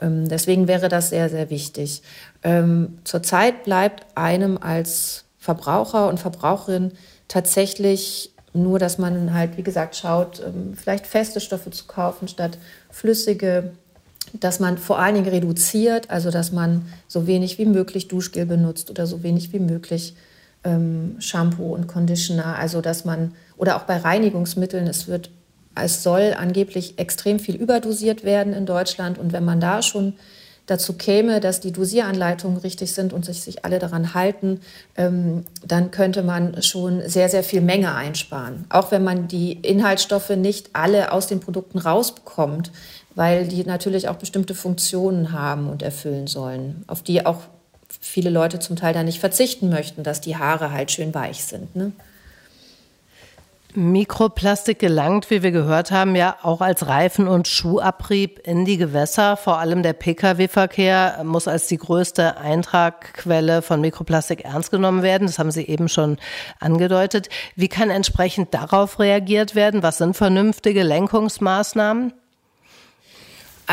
Ähm, 0.00 0.28
deswegen 0.28 0.66
wäre 0.66 0.88
das 0.88 1.10
sehr, 1.10 1.28
sehr 1.28 1.48
wichtig. 1.48 2.02
Ähm, 2.42 2.98
zurzeit 3.04 3.62
bleibt 3.62 4.04
einem 4.16 4.58
als 4.58 5.26
Verbraucher 5.38 6.08
und 6.08 6.18
Verbraucherin 6.18 6.90
tatsächlich 7.28 8.32
nur, 8.52 8.80
dass 8.80 8.98
man 8.98 9.32
halt, 9.32 9.56
wie 9.56 9.62
gesagt, 9.62 9.94
schaut, 9.94 10.42
ähm, 10.44 10.74
vielleicht 10.74 11.06
feste 11.06 11.38
Stoffe 11.38 11.70
zu 11.70 11.84
kaufen 11.84 12.26
statt 12.26 12.58
flüssige, 12.90 13.70
dass 14.40 14.58
man 14.58 14.76
vor 14.76 14.98
allen 14.98 15.14
Dingen 15.14 15.28
reduziert, 15.28 16.10
also 16.10 16.32
dass 16.32 16.50
man 16.50 16.84
so 17.06 17.28
wenig 17.28 17.58
wie 17.58 17.66
möglich 17.66 18.08
Duschgel 18.08 18.44
benutzt 18.44 18.90
oder 18.90 19.06
so 19.06 19.22
wenig 19.22 19.52
wie 19.52 19.60
möglich 19.60 20.16
ähm, 20.64 21.16
Shampoo 21.18 21.74
und 21.74 21.88
Conditioner, 21.88 22.56
also 22.58 22.80
dass 22.80 23.04
man, 23.04 23.32
oder 23.56 23.76
auch 23.76 23.82
bei 23.82 23.96
Reinigungsmitteln, 23.96 24.86
es 24.86 25.08
wird, 25.08 25.30
es 25.74 26.02
soll 26.02 26.34
angeblich 26.38 26.98
extrem 26.98 27.38
viel 27.38 27.56
überdosiert 27.56 28.24
werden 28.24 28.52
in 28.52 28.66
Deutschland 28.66 29.18
und 29.18 29.32
wenn 29.32 29.44
man 29.44 29.60
da 29.60 29.82
schon 29.82 30.14
dazu 30.66 30.92
käme, 30.94 31.40
dass 31.40 31.60
die 31.60 31.72
Dosieranleitungen 31.72 32.58
richtig 32.58 32.92
sind 32.92 33.12
und 33.12 33.24
sich, 33.24 33.42
sich 33.42 33.64
alle 33.64 33.78
daran 33.78 34.14
halten, 34.14 34.60
ähm, 34.96 35.44
dann 35.66 35.90
könnte 35.90 36.22
man 36.22 36.62
schon 36.62 37.02
sehr, 37.08 37.28
sehr 37.28 37.42
viel 37.42 37.60
Menge 37.60 37.94
einsparen. 37.94 38.64
Auch 38.68 38.92
wenn 38.92 39.02
man 39.02 39.26
die 39.26 39.52
Inhaltsstoffe 39.52 40.30
nicht 40.30 40.70
alle 40.72 41.12
aus 41.12 41.26
den 41.26 41.40
Produkten 41.40 41.78
rausbekommt, 41.78 42.70
weil 43.14 43.48
die 43.48 43.64
natürlich 43.64 44.08
auch 44.08 44.16
bestimmte 44.16 44.54
Funktionen 44.54 45.32
haben 45.32 45.68
und 45.68 45.82
erfüllen 45.82 46.26
sollen, 46.26 46.84
auf 46.86 47.02
die 47.02 47.26
auch 47.26 47.42
viele 48.02 48.28
Leute 48.30 48.58
zum 48.58 48.76
Teil 48.76 48.92
da 48.92 49.02
nicht 49.02 49.20
verzichten 49.20 49.70
möchten, 49.70 50.02
dass 50.02 50.20
die 50.20 50.36
Haare 50.36 50.72
halt 50.72 50.90
schön 50.90 51.14
weich 51.14 51.44
sind. 51.44 51.74
Ne? 51.74 51.92
Mikroplastik 53.74 54.78
gelangt, 54.78 55.30
wie 55.30 55.42
wir 55.42 55.50
gehört 55.50 55.92
haben, 55.92 56.14
ja 56.14 56.36
auch 56.42 56.60
als 56.60 56.86
Reifen- 56.88 57.26
und 57.28 57.48
Schuhabrieb 57.48 58.38
in 58.46 58.66
die 58.66 58.76
Gewässer. 58.76 59.38
Vor 59.38 59.58
allem 59.58 59.82
der 59.82 59.94
Pkw-Verkehr 59.94 61.22
muss 61.24 61.48
als 61.48 61.68
die 61.68 61.78
größte 61.78 62.36
Eintragquelle 62.36 63.62
von 63.62 63.80
Mikroplastik 63.80 64.44
ernst 64.44 64.72
genommen 64.72 65.02
werden. 65.02 65.26
Das 65.26 65.38
haben 65.38 65.50
Sie 65.50 65.66
eben 65.66 65.88
schon 65.88 66.18
angedeutet. 66.60 67.30
Wie 67.56 67.68
kann 67.68 67.88
entsprechend 67.88 68.52
darauf 68.52 68.98
reagiert 68.98 69.54
werden? 69.54 69.82
Was 69.82 69.96
sind 69.98 70.16
vernünftige 70.16 70.82
Lenkungsmaßnahmen? 70.82 72.12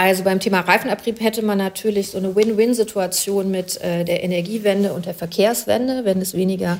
Also 0.01 0.23
beim 0.23 0.39
Thema 0.39 0.61
Reifenabrieb 0.61 1.19
hätte 1.19 1.43
man 1.43 1.57
natürlich 1.57 2.11
so 2.11 2.19
eine 2.19 2.33
Win-Win-Situation 2.33 3.51
mit 3.51 3.81
äh, 3.81 4.05
der 4.05 4.23
Energiewende 4.23 4.93
und 4.93 5.05
der 5.05 5.13
Verkehrswende, 5.13 6.05
wenn 6.05 6.21
es 6.21 6.33
weniger 6.33 6.77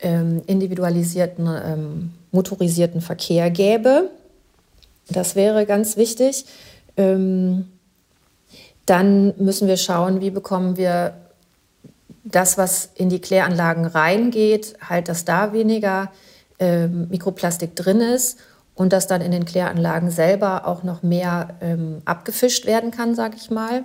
ähm, 0.00 0.42
individualisierten 0.44 1.46
ähm, 1.46 2.10
motorisierten 2.32 3.00
Verkehr 3.00 3.52
gäbe. 3.52 4.10
Das 5.08 5.36
wäre 5.36 5.66
ganz 5.66 5.96
wichtig. 5.96 6.46
Ähm, 6.96 7.68
dann 8.86 9.34
müssen 9.36 9.68
wir 9.68 9.76
schauen, 9.76 10.20
wie 10.20 10.30
bekommen 10.30 10.76
wir 10.76 11.14
das, 12.24 12.58
was 12.58 12.90
in 12.96 13.08
die 13.08 13.20
Kläranlagen 13.20 13.86
reingeht, 13.86 14.74
halt, 14.80 15.08
dass 15.08 15.24
da 15.24 15.52
weniger 15.52 16.10
ähm, 16.58 17.06
Mikroplastik 17.08 17.76
drin 17.76 18.00
ist 18.00 18.38
und 18.78 18.92
dass 18.92 19.08
dann 19.08 19.20
in 19.20 19.32
den 19.32 19.44
Kläranlagen 19.44 20.10
selber 20.10 20.66
auch 20.66 20.84
noch 20.84 21.02
mehr 21.02 21.48
ähm, 21.60 22.00
abgefischt 22.04 22.64
werden 22.64 22.92
kann, 22.92 23.16
sage 23.16 23.34
ich 23.36 23.50
mal, 23.50 23.84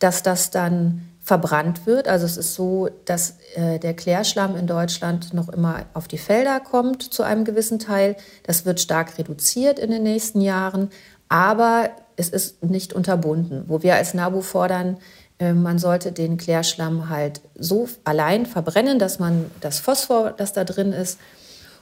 dass 0.00 0.24
das 0.24 0.50
dann 0.50 1.08
verbrannt 1.22 1.86
wird. 1.86 2.08
Also 2.08 2.26
es 2.26 2.36
ist 2.36 2.54
so, 2.54 2.88
dass 3.04 3.36
äh, 3.54 3.78
der 3.78 3.94
Klärschlamm 3.94 4.56
in 4.56 4.66
Deutschland 4.66 5.32
noch 5.32 5.48
immer 5.48 5.84
auf 5.94 6.08
die 6.08 6.18
Felder 6.18 6.58
kommt 6.58 7.04
zu 7.14 7.22
einem 7.22 7.44
gewissen 7.44 7.78
Teil. 7.78 8.16
Das 8.42 8.66
wird 8.66 8.80
stark 8.80 9.16
reduziert 9.16 9.78
in 9.78 9.92
den 9.92 10.02
nächsten 10.02 10.40
Jahren, 10.40 10.90
aber 11.28 11.90
es 12.16 12.28
ist 12.28 12.64
nicht 12.64 12.92
unterbunden. 12.92 13.62
Wo 13.68 13.84
wir 13.84 13.94
als 13.94 14.12
NABU 14.12 14.40
fordern, 14.40 14.96
äh, 15.38 15.52
man 15.52 15.78
sollte 15.78 16.10
den 16.10 16.36
Klärschlamm 16.36 17.08
halt 17.08 17.42
so 17.56 17.88
allein 18.02 18.44
verbrennen, 18.44 18.98
dass 18.98 19.20
man 19.20 19.52
das 19.60 19.78
Phosphor, 19.78 20.34
das 20.36 20.52
da 20.52 20.64
drin 20.64 20.92
ist, 20.92 21.20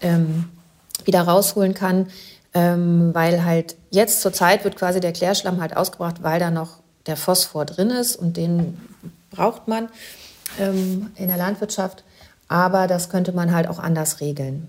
ähm, 0.02 0.50
wieder 1.06 1.22
rausholen 1.22 1.72
kann. 1.72 2.08
Ähm, 2.52 3.10
weil 3.14 3.44
halt 3.44 3.76
jetzt 3.90 4.22
zur 4.22 4.32
Zeit 4.32 4.64
wird 4.64 4.76
quasi 4.76 4.98
der 4.98 5.12
Klärschlamm 5.12 5.60
halt 5.60 5.76
ausgebracht, 5.76 6.22
weil 6.22 6.40
da 6.40 6.50
noch 6.50 6.80
der 7.06 7.16
Phosphor 7.16 7.64
drin 7.64 7.90
ist 7.90 8.16
und 8.16 8.36
den 8.36 8.78
braucht 9.30 9.68
man 9.68 9.88
ähm, 10.58 11.10
in 11.14 11.28
der 11.28 11.36
Landwirtschaft. 11.36 12.04
Aber 12.48 12.88
das 12.88 13.08
könnte 13.08 13.32
man 13.32 13.54
halt 13.54 13.68
auch 13.68 13.78
anders 13.78 14.20
regeln. 14.20 14.68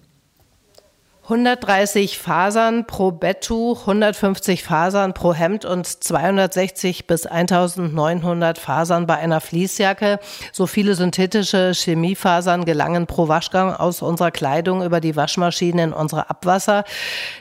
130 1.32 2.17
Fasern 2.17 2.86
pro 2.86 3.12
Betttuch, 3.12 3.88
150 3.88 4.63
Fasern 4.63 5.13
pro 5.13 5.34
Hemd 5.34 5.63
und 5.63 5.88
260 5.88 7.08
bis 7.08 7.26
1900 7.26 8.58
Fasern 8.58 9.08
bei 9.08 9.15
einer 9.15 9.39
Fließjacke. 9.39 10.20
So 10.52 10.67
viele 10.67 10.94
synthetische 10.94 11.72
Chemiefasern 11.74 12.65
gelangen 12.65 13.08
pro 13.08 13.30
Waschgang 13.30 13.74
aus 13.74 14.02
unserer 14.02 14.32
Kleidung 14.32 14.84
über 14.84 15.00
die 15.00 15.15
Waschmaschine 15.15 15.86
in 15.86 15.94
unsere 15.94 16.30
Abwasser. 16.30 16.84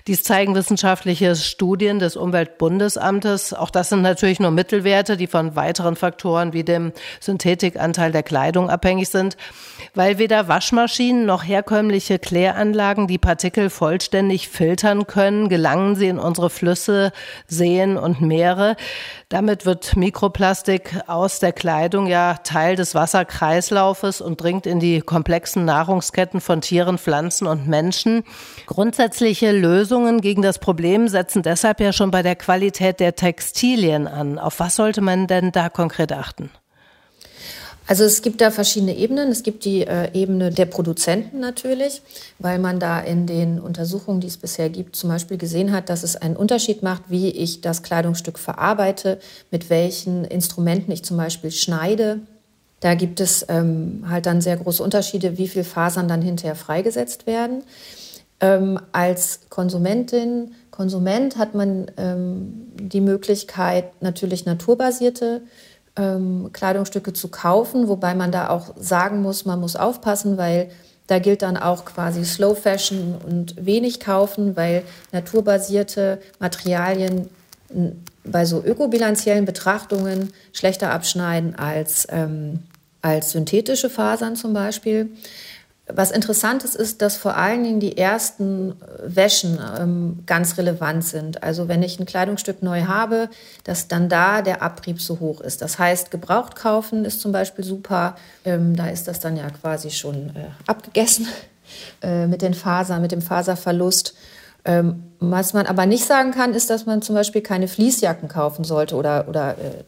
Dies 0.07 0.23
zeigen 0.23 0.55
wissenschaftliche 0.55 1.35
Studien 1.35 1.99
des 1.99 2.17
Umweltbundesamtes. 2.17 3.55
Auch 3.55 3.71
das 3.71 3.89
sind 3.89 4.03
natürlich 4.03 4.39
nur 4.39 4.53
Mittelwerte, 4.53 5.17
die 5.17 5.27
von 5.27 5.57
weiteren 5.57 5.97
Faktoren 5.97 6.53
wie 6.53 6.63
dem 6.63 6.93
Synthetikanteil 7.19 8.13
der 8.13 8.23
Kleidung 8.23 8.71
abhängig 8.71 9.09
sind, 9.09 9.37
weil 9.97 10.19
weder 10.19 10.47
Waschmaschinen 10.47 11.27
noch 11.27 11.43
herkömmliche 11.43 12.21
Kläranlagen 12.21 13.09
die 13.09 13.19
Partikel 13.19 13.69
vollständig 13.81 14.51
filtern 14.51 15.07
können, 15.07 15.49
gelangen 15.49 15.97
sie 15.97 16.09
in 16.09 16.19
unsere 16.19 16.51
Flüsse, 16.51 17.13
Seen 17.47 17.97
und 17.97 18.21
Meere. 18.21 18.77
Damit 19.31 19.65
wird 19.65 19.97
Mikroplastik 19.97 21.01
aus 21.07 21.39
der 21.39 21.55
Kleidung 21.55 22.07
ja 22.07 22.35
Teil 22.45 22.77
des 22.77 22.95
Wasserkreislaufes 22.95 24.21
und 24.21 24.39
dringt 24.39 24.67
in 24.67 24.81
die 24.81 25.01
komplexen 25.01 25.65
Nahrungsketten 25.65 26.43
von 26.43 26.61
Tieren, 26.61 26.99
Pflanzen 26.99 27.47
und 27.47 27.69
Menschen. 27.69 28.25
Grundsätzliche 28.67 29.51
Lösungen 29.51 30.21
gegen 30.21 30.43
das 30.43 30.59
Problem 30.59 31.09
setzen 31.09 31.43
deshalb 31.43 31.81
ja 31.81 31.95
schon 31.95 32.11
bei 32.11 32.21
der 32.21 32.37
Qualität 32.37 33.01
der 33.01 33.17
Textilien 33.17 34.07
an. 34.07 34.39
Auf 34.39 34.61
was 34.61 34.77
sollte 34.77 35.01
man 35.01 35.27
denn 35.27 35.53
da 35.53 35.71
konkret 35.71 36.13
achten? 36.13 36.51
Also 37.91 38.05
es 38.05 38.23
gibt 38.23 38.41
da 38.41 38.53
verschiedene 38.53 38.97
Ebenen. 38.97 39.33
Es 39.33 39.43
gibt 39.43 39.65
die 39.65 39.85
äh, 39.85 40.13
Ebene 40.13 40.51
der 40.53 40.67
Produzenten 40.67 41.41
natürlich, 41.41 42.03
weil 42.39 42.61
man 42.61 42.79
da 42.79 43.01
in 43.01 43.27
den 43.27 43.59
Untersuchungen, 43.59 44.21
die 44.21 44.29
es 44.29 44.37
bisher 44.37 44.71
gibt, 44.71 44.95
zum 44.95 45.11
Beispiel 45.11 45.39
gesehen 45.39 45.73
hat, 45.73 45.89
dass 45.89 46.05
es 46.05 46.15
einen 46.15 46.37
Unterschied 46.37 46.85
macht, 46.85 47.03
wie 47.09 47.31
ich 47.31 47.63
das 47.63 47.83
Kleidungsstück 47.83 48.39
verarbeite, 48.39 49.19
mit 49.51 49.71
welchen 49.71 50.25
Instrumenten 50.25 50.93
ich 50.93 51.05
zum 51.05 51.17
Beispiel 51.17 51.51
schneide. 51.51 52.21
Da 52.79 52.95
gibt 52.95 53.19
es 53.19 53.45
ähm, 53.49 54.05
halt 54.09 54.27
dann 54.27 54.41
sehr 54.41 54.59
große 54.59 54.85
Unterschiede, 54.85 55.37
wie 55.37 55.49
viel 55.49 55.65
Fasern 55.65 56.07
dann 56.07 56.23
hinterher 56.23 56.55
freigesetzt 56.55 57.27
werden. 57.27 57.65
Ähm, 58.39 58.79
als 58.93 59.41
Konsumentin, 59.49 60.53
Konsument 60.71 61.37
hat 61.39 61.57
man 61.57 61.91
ähm, 61.97 62.69
die 62.81 63.01
Möglichkeit, 63.01 64.01
natürlich 64.01 64.47
naturbasierte 64.47 65.43
ähm, 65.97 66.51
Kleidungsstücke 66.53 67.13
zu 67.13 67.29
kaufen, 67.29 67.89
wobei 67.89 68.15
man 68.15 68.33
da 68.33 68.49
auch 68.49 68.75
sagen 68.77 69.23
muss, 69.23 69.45
man 69.45 69.61
muss 69.61 69.77
aufpassen, 69.77 70.37
weil 70.39 70.71
da 71.07 71.19
gilt 71.19 71.43
dann 71.43 71.57
auch 71.57 71.85
quasi 71.85 72.25
Slow 72.25 72.55
Fashion 72.55 73.17
und 73.27 73.55
wenig 73.65 73.99
kaufen, 73.99 74.57
weil 74.57 74.85
naturbasierte 75.11 76.21
Materialien 76.39 77.29
bei 78.25 78.45
so 78.45 78.63
ökobilanziellen 78.63 79.45
Betrachtungen 79.45 80.33
schlechter 80.53 80.93
abschneiden 80.93 81.57
als, 81.57 82.07
ähm, 82.11 82.61
als 83.03 83.33
synthetische 83.33 83.91
Fasern 83.91 84.37
zum 84.37 84.53
Beispiel. 84.53 85.11
Was 85.95 86.11
interessant 86.11 86.65
ist, 86.65 86.77
ist, 86.77 87.03
dass 87.03 87.17
vor 87.17 87.37
allen 87.37 87.65
Dingen 87.65 87.81
die 87.81 87.97
ersten 87.97 88.73
äh, 88.73 88.75
Wäschen 89.17 89.59
ähm, 89.79 90.21
ganz 90.27 90.59
relevant 90.59 91.05
sind. 91.05 91.43
Also 91.43 91.69
wenn 91.69 91.83
ich 91.83 91.99
ein 91.99 92.07
Kleidungsstück 92.07 92.63
neu 92.63 92.85
habe, 92.85 93.29
dass 93.65 93.89
dann 93.89 94.09
da 94.09 94.43
der 94.43 94.63
Abrieb 94.63 95.01
so 95.01 95.21
hoch 95.21 95.41
ist. 95.41 95.63
Das 95.63 95.79
heißt, 95.79 96.11
gebraucht 96.11 96.57
kaufen 96.57 97.05
ist 97.05 97.21
zum 97.21 97.33
Beispiel 97.33 97.65
super. 97.65 98.17
Ähm, 98.45 98.77
da 98.77 98.89
ist 98.89 99.09
das 99.09 99.21
dann 99.21 99.37
ja 99.37 99.49
quasi 99.51 99.91
schon 99.91 100.31
äh, 100.31 100.49
abgegessen 100.67 101.29
äh, 102.03 102.27
mit 102.27 102.43
den 102.43 102.55
Fasern, 102.55 103.03
mit 103.03 103.13
dem 103.13 103.23
Faserverlust. 103.23 104.15
Ähm, 104.65 105.05
was 105.21 105.55
man 105.55 105.67
aber 105.67 105.87
nicht 105.87 106.05
sagen 106.05 106.33
kann, 106.33 106.55
ist, 106.55 106.71
dass 106.71 106.87
man 106.87 107.03
zum 107.03 107.15
Beispiel 107.15 107.41
keine 107.41 107.69
Fließjacken 107.69 108.29
kaufen 108.29 108.65
sollte 108.65 108.95
oder, 108.95 109.27
oder 109.29 109.53
äh, 109.53 109.85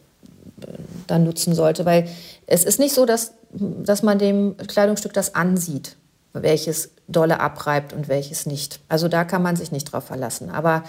dann 1.07 1.23
nutzen 1.23 1.53
sollte, 1.53 1.85
weil 1.85 2.07
es 2.47 2.63
ist 2.63 2.79
nicht 2.79 2.93
so, 2.93 3.05
dass, 3.05 3.33
dass 3.53 4.03
man 4.03 4.19
dem 4.19 4.57
Kleidungsstück 4.57 5.13
das 5.13 5.35
ansieht, 5.35 5.95
welches 6.33 6.91
dolle 7.07 7.39
abreibt 7.39 7.93
und 7.93 8.07
welches 8.07 8.45
nicht. 8.45 8.79
Also 8.89 9.07
da 9.07 9.23
kann 9.23 9.43
man 9.43 9.55
sich 9.55 9.71
nicht 9.71 9.85
drauf 9.85 10.05
verlassen. 10.05 10.49
Aber 10.49 10.83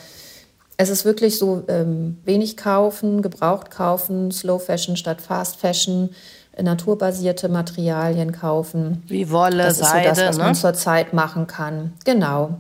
es 0.77 0.89
ist 0.89 1.05
wirklich 1.05 1.39
so, 1.39 1.65
ähm, 1.69 2.19
wenig 2.25 2.57
kaufen, 2.57 3.23
gebraucht 3.23 3.71
kaufen, 3.71 4.33
Slow 4.33 4.59
Fashion 4.59 4.97
statt 4.97 5.21
Fast 5.21 5.57
Fashion, 5.57 6.11
naturbasierte 6.61 7.49
Materialien 7.49 8.33
kaufen. 8.33 9.03
Wie 9.09 9.31
Wolle, 9.31 9.65
das 9.65 9.79
Seide, 9.79 10.11
ist 10.11 10.17
so 10.17 10.23
das, 10.23 10.29
was 10.31 10.39
ne? 10.39 10.45
man 10.45 10.55
zurzeit 10.55 11.13
machen 11.13 11.47
kann. 11.47 11.93
Genau. 12.05 12.59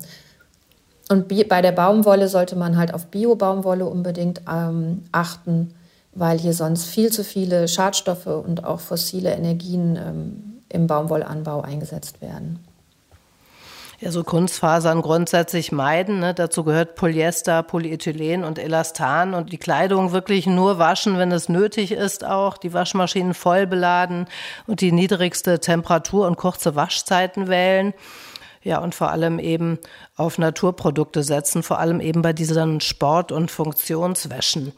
Und 1.08 1.28
bei 1.48 1.62
der 1.62 1.72
Baumwolle 1.72 2.28
sollte 2.28 2.56
man 2.56 2.76
halt 2.76 2.94
auf 2.94 3.06
Bio-Baumwolle 3.06 3.86
unbedingt 3.86 4.40
ähm, 4.50 5.04
achten 5.12 5.74
weil 6.14 6.38
hier 6.38 6.54
sonst 6.54 6.86
viel 6.86 7.10
zu 7.10 7.24
viele 7.24 7.68
Schadstoffe 7.68 8.26
und 8.26 8.64
auch 8.64 8.80
fossile 8.80 9.32
Energien 9.32 9.96
ähm, 9.96 10.62
im 10.68 10.86
Baumwollanbau 10.86 11.60
eingesetzt 11.60 12.20
werden. 12.20 12.58
Ja, 14.00 14.10
so 14.10 14.24
Kunstfasern 14.24 15.02
grundsätzlich 15.02 15.72
meiden. 15.72 16.18
Ne? 16.20 16.34
Dazu 16.34 16.64
gehört 16.64 16.94
Polyester, 16.94 17.62
Polyethylen 17.62 18.44
und 18.44 18.58
Elastan 18.58 19.34
und 19.34 19.52
die 19.52 19.56
Kleidung 19.56 20.12
wirklich 20.12 20.46
nur 20.46 20.78
waschen, 20.78 21.16
wenn 21.16 21.32
es 21.32 21.48
nötig 21.48 21.92
ist 21.92 22.24
auch. 22.24 22.58
Die 22.58 22.74
Waschmaschinen 22.74 23.34
voll 23.34 23.66
beladen 23.66 24.26
und 24.66 24.80
die 24.80 24.92
niedrigste 24.92 25.60
Temperatur 25.60 26.26
und 26.26 26.36
kurze 26.36 26.74
Waschzeiten 26.74 27.48
wählen. 27.48 27.94
Ja, 28.64 28.78
und 28.78 28.94
vor 28.94 29.10
allem 29.10 29.38
eben 29.38 29.78
auf 30.16 30.38
Naturprodukte 30.38 31.22
setzen, 31.22 31.62
vor 31.62 31.78
allem 31.80 32.00
eben 32.00 32.22
bei 32.22 32.32
diesen 32.32 32.80
Sport- 32.80 33.30
und 33.30 33.50
Funktionswäschen. 33.50 34.72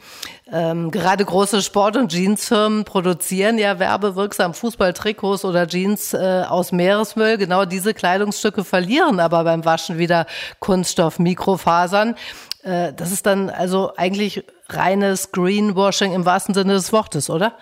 Ähm, 0.52 0.90
gerade 0.90 1.24
große 1.24 1.62
Sport- 1.62 1.96
und 1.96 2.12
Jeansfirmen 2.12 2.84
produzieren 2.84 3.58
ja 3.58 3.78
werbewirksam 3.78 4.54
Fußballtrikots 4.54 5.44
oder 5.44 5.68
Jeans 5.68 6.14
äh, 6.14 6.42
aus 6.48 6.72
Meeresmüll. 6.72 7.38
Genau 7.38 7.64
diese 7.64 7.94
Kleidungsstücke 7.94 8.64
verlieren 8.64 9.20
aber 9.20 9.44
beim 9.44 9.64
Waschen 9.64 9.98
wieder 9.98 10.26
Kunststoff, 10.58 11.20
Mikrofasern. 11.20 12.16
Äh, 12.64 12.92
das 12.92 13.12
ist 13.12 13.24
dann 13.24 13.50
also 13.50 13.92
eigentlich 13.96 14.44
reines 14.68 15.30
Greenwashing 15.30 16.12
im 16.12 16.24
wahrsten 16.24 16.54
Sinne 16.54 16.72
des 16.72 16.92
Wortes, 16.92 17.30
oder? 17.30 17.52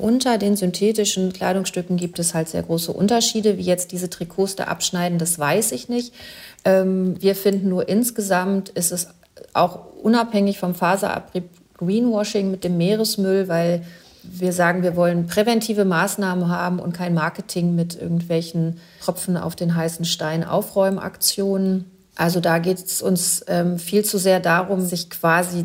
Unter 0.00 0.38
den 0.38 0.56
synthetischen 0.56 1.32
Kleidungsstücken 1.32 1.96
gibt 1.96 2.18
es 2.18 2.34
halt 2.34 2.48
sehr 2.48 2.62
große 2.62 2.92
Unterschiede. 2.92 3.58
Wie 3.58 3.62
jetzt 3.62 3.92
diese 3.92 4.10
Trikots 4.10 4.56
da 4.56 4.64
abschneiden, 4.64 5.18
das 5.18 5.38
weiß 5.38 5.72
ich 5.72 5.88
nicht. 5.88 6.14
Ähm, 6.64 7.20
wir 7.20 7.34
finden 7.34 7.68
nur 7.68 7.88
insgesamt 7.88 8.70
ist 8.70 8.92
es 8.92 9.08
auch 9.52 9.80
unabhängig 10.02 10.58
vom 10.58 10.74
Faserabrieb 10.74 11.44
Greenwashing 11.76 12.50
mit 12.50 12.64
dem 12.64 12.76
Meeresmüll, 12.76 13.48
weil 13.48 13.82
wir 14.22 14.52
sagen, 14.52 14.82
wir 14.82 14.96
wollen 14.96 15.26
präventive 15.26 15.84
Maßnahmen 15.84 16.48
haben 16.48 16.78
und 16.78 16.92
kein 16.92 17.14
Marketing 17.14 17.74
mit 17.74 18.00
irgendwelchen 18.00 18.78
Tropfen 19.02 19.36
auf 19.36 19.56
den 19.56 19.74
heißen 19.74 20.04
Stein 20.04 20.44
Aufräumaktionen. 20.44 21.90
Also 22.16 22.40
da 22.40 22.58
geht 22.58 22.78
es 22.78 23.00
uns 23.00 23.44
ähm, 23.48 23.78
viel 23.78 24.04
zu 24.04 24.18
sehr 24.18 24.40
darum, 24.40 24.82
sich 24.82 25.08
quasi 25.08 25.64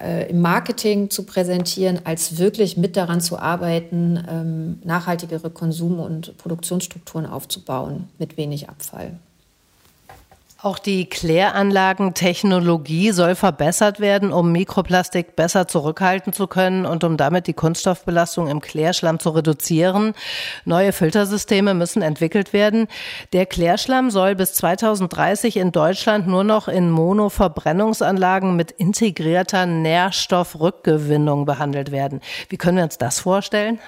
äh, 0.00 0.30
im 0.30 0.40
Marketing 0.40 1.10
zu 1.10 1.24
präsentieren, 1.24 2.00
als 2.04 2.38
wirklich 2.38 2.76
mit 2.76 2.96
daran 2.96 3.20
zu 3.20 3.38
arbeiten, 3.38 4.22
ähm, 4.28 4.78
nachhaltigere 4.84 5.50
Konsum- 5.50 6.00
und 6.00 6.36
Produktionsstrukturen 6.38 7.26
aufzubauen 7.26 8.08
mit 8.18 8.36
wenig 8.36 8.68
Abfall. 8.68 9.18
Auch 10.62 10.78
die 10.78 11.08
Kläranlagentechnologie 11.08 13.10
soll 13.10 13.34
verbessert 13.34 13.98
werden, 13.98 14.32
um 14.32 14.52
Mikroplastik 14.52 15.34
besser 15.34 15.66
zurückhalten 15.66 16.32
zu 16.32 16.46
können 16.46 16.86
und 16.86 17.02
um 17.02 17.16
damit 17.16 17.48
die 17.48 17.52
Kunststoffbelastung 17.52 18.46
im 18.46 18.60
Klärschlamm 18.60 19.18
zu 19.18 19.30
reduzieren. 19.30 20.14
Neue 20.64 20.92
Filtersysteme 20.92 21.74
müssen 21.74 22.00
entwickelt 22.00 22.52
werden. 22.52 22.86
Der 23.32 23.44
Klärschlamm 23.44 24.12
soll 24.12 24.36
bis 24.36 24.54
2030 24.54 25.56
in 25.56 25.72
Deutschland 25.72 26.28
nur 26.28 26.44
noch 26.44 26.68
in 26.68 26.92
Monoverbrennungsanlagen 26.92 28.54
mit 28.54 28.70
integrierter 28.70 29.66
Nährstoffrückgewinnung 29.66 31.44
behandelt 31.44 31.90
werden. 31.90 32.20
Wie 32.50 32.56
können 32.56 32.76
wir 32.76 32.84
uns 32.84 32.98
das 32.98 33.18
vorstellen? 33.18 33.80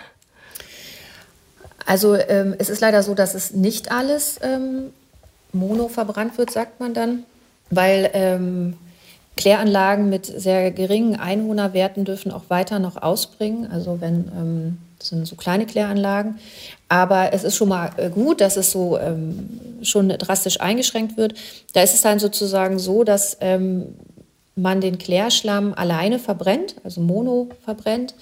Also 1.87 2.17
ähm, 2.17 2.57
es 2.59 2.69
ist 2.69 2.81
leider 2.81 3.05
so, 3.05 3.15
dass 3.15 3.35
es 3.35 3.53
nicht 3.53 3.93
alles 3.93 4.41
ähm, 4.43 4.91
mono 5.55 5.89
verbrannt 5.89 6.37
wird, 6.39 6.51
sagt 6.51 6.81
man 6.81 6.95
dann, 6.95 7.25
weil 7.71 8.11
ähm, 8.13 8.77
Kläranlagen 9.37 10.09
mit 10.09 10.27
sehr 10.27 10.71
geringen 10.71 11.17
Einwohnerwerten 11.17 12.05
dürfen 12.05 12.31
auch 12.31 12.45
weiter 12.49 12.79
noch 12.79 13.01
ausbringen. 13.01 13.71
Also 13.71 14.01
wenn 14.01 14.31
ähm, 14.37 14.79
das 14.99 15.11
sind 15.11 15.27
so 15.27 15.37
kleine 15.37 15.67
Kläranlagen. 15.67 16.39
Aber 16.89 17.33
es 17.33 17.45
ist 17.45 17.57
schon 17.57 17.69
mal 17.69 17.91
äh, 17.97 18.09
gut, 18.11 18.41
dass 18.41 18.57
es 18.57 18.71
so 18.71 18.99
ähm, 18.99 19.61
schon 19.83 20.09
drastisch 20.09 20.61
eingeschränkt 20.61 21.17
wird. 21.17 21.35
Da 21.73 21.83
ist 21.83 21.95
es 21.95 22.03
dann 22.03 22.19
sozusagen 22.19 22.79
so, 22.79 23.05
dass 23.05 23.37
ähm, 23.41 23.95
man 24.57 24.81
den 24.81 24.99
Klärschlamm 24.99 25.75
alleine 25.75 26.19
verbrennt, 26.19 26.77
also 26.85 27.01
mono 27.01 27.49
verbrennt 27.65 28.15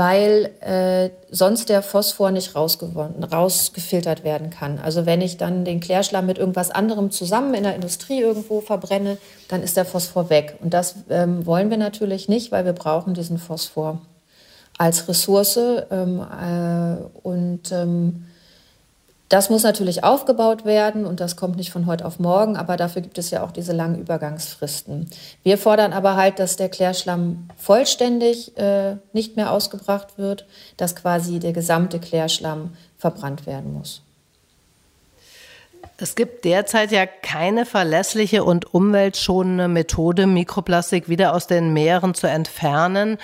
weil 0.00 0.48
äh, 0.60 1.10
sonst 1.30 1.68
der 1.68 1.82
Phosphor 1.82 2.30
nicht 2.30 2.54
rausgefiltert 2.54 4.24
werden 4.24 4.48
kann. 4.48 4.78
Also 4.78 5.04
wenn 5.04 5.20
ich 5.20 5.36
dann 5.36 5.66
den 5.66 5.80
Klärschlamm 5.80 6.24
mit 6.24 6.38
irgendwas 6.38 6.70
anderem 6.70 7.10
zusammen 7.10 7.52
in 7.52 7.64
der 7.64 7.74
Industrie 7.74 8.18
irgendwo 8.18 8.62
verbrenne, 8.62 9.18
dann 9.48 9.62
ist 9.62 9.76
der 9.76 9.84
Phosphor 9.84 10.30
weg. 10.30 10.56
Und 10.62 10.72
das 10.72 10.94
ähm, 11.10 11.44
wollen 11.44 11.68
wir 11.68 11.76
natürlich 11.76 12.30
nicht, 12.30 12.50
weil 12.50 12.64
wir 12.64 12.72
brauchen 12.72 13.12
diesen 13.12 13.36
Phosphor 13.36 14.00
als 14.78 15.06
Ressource. 15.06 15.58
Ähm, 15.90 16.20
äh, 16.20 16.96
und 17.22 17.70
ähm, 17.70 18.24
das 19.30 19.48
muss 19.48 19.62
natürlich 19.62 20.02
aufgebaut 20.02 20.64
werden 20.64 21.06
und 21.06 21.20
das 21.20 21.36
kommt 21.36 21.56
nicht 21.56 21.70
von 21.70 21.86
heute 21.86 22.04
auf 22.04 22.18
morgen, 22.18 22.56
aber 22.56 22.76
dafür 22.76 23.00
gibt 23.00 23.16
es 23.16 23.30
ja 23.30 23.44
auch 23.44 23.52
diese 23.52 23.72
langen 23.72 24.00
Übergangsfristen. 24.00 25.08
Wir 25.44 25.56
fordern 25.56 25.92
aber 25.92 26.16
halt, 26.16 26.40
dass 26.40 26.56
der 26.56 26.68
Klärschlamm 26.68 27.48
vollständig 27.56 28.58
äh, 28.58 28.96
nicht 29.12 29.36
mehr 29.36 29.52
ausgebracht 29.52 30.18
wird, 30.18 30.46
dass 30.76 30.96
quasi 30.96 31.38
der 31.38 31.52
gesamte 31.52 32.00
Klärschlamm 32.00 32.72
verbrannt 32.98 33.46
werden 33.46 33.72
muss. 33.72 34.02
Es 35.96 36.16
gibt 36.16 36.44
derzeit 36.44 36.90
ja 36.90 37.06
keine 37.06 37.66
verlässliche 37.66 38.42
und 38.42 38.74
umweltschonende 38.74 39.68
Methode, 39.68 40.26
Mikroplastik 40.26 41.08
wieder 41.08 41.34
aus 41.34 41.46
den 41.46 41.72
Meeren 41.72 42.14
zu 42.14 42.26
entfernen. 42.26 43.18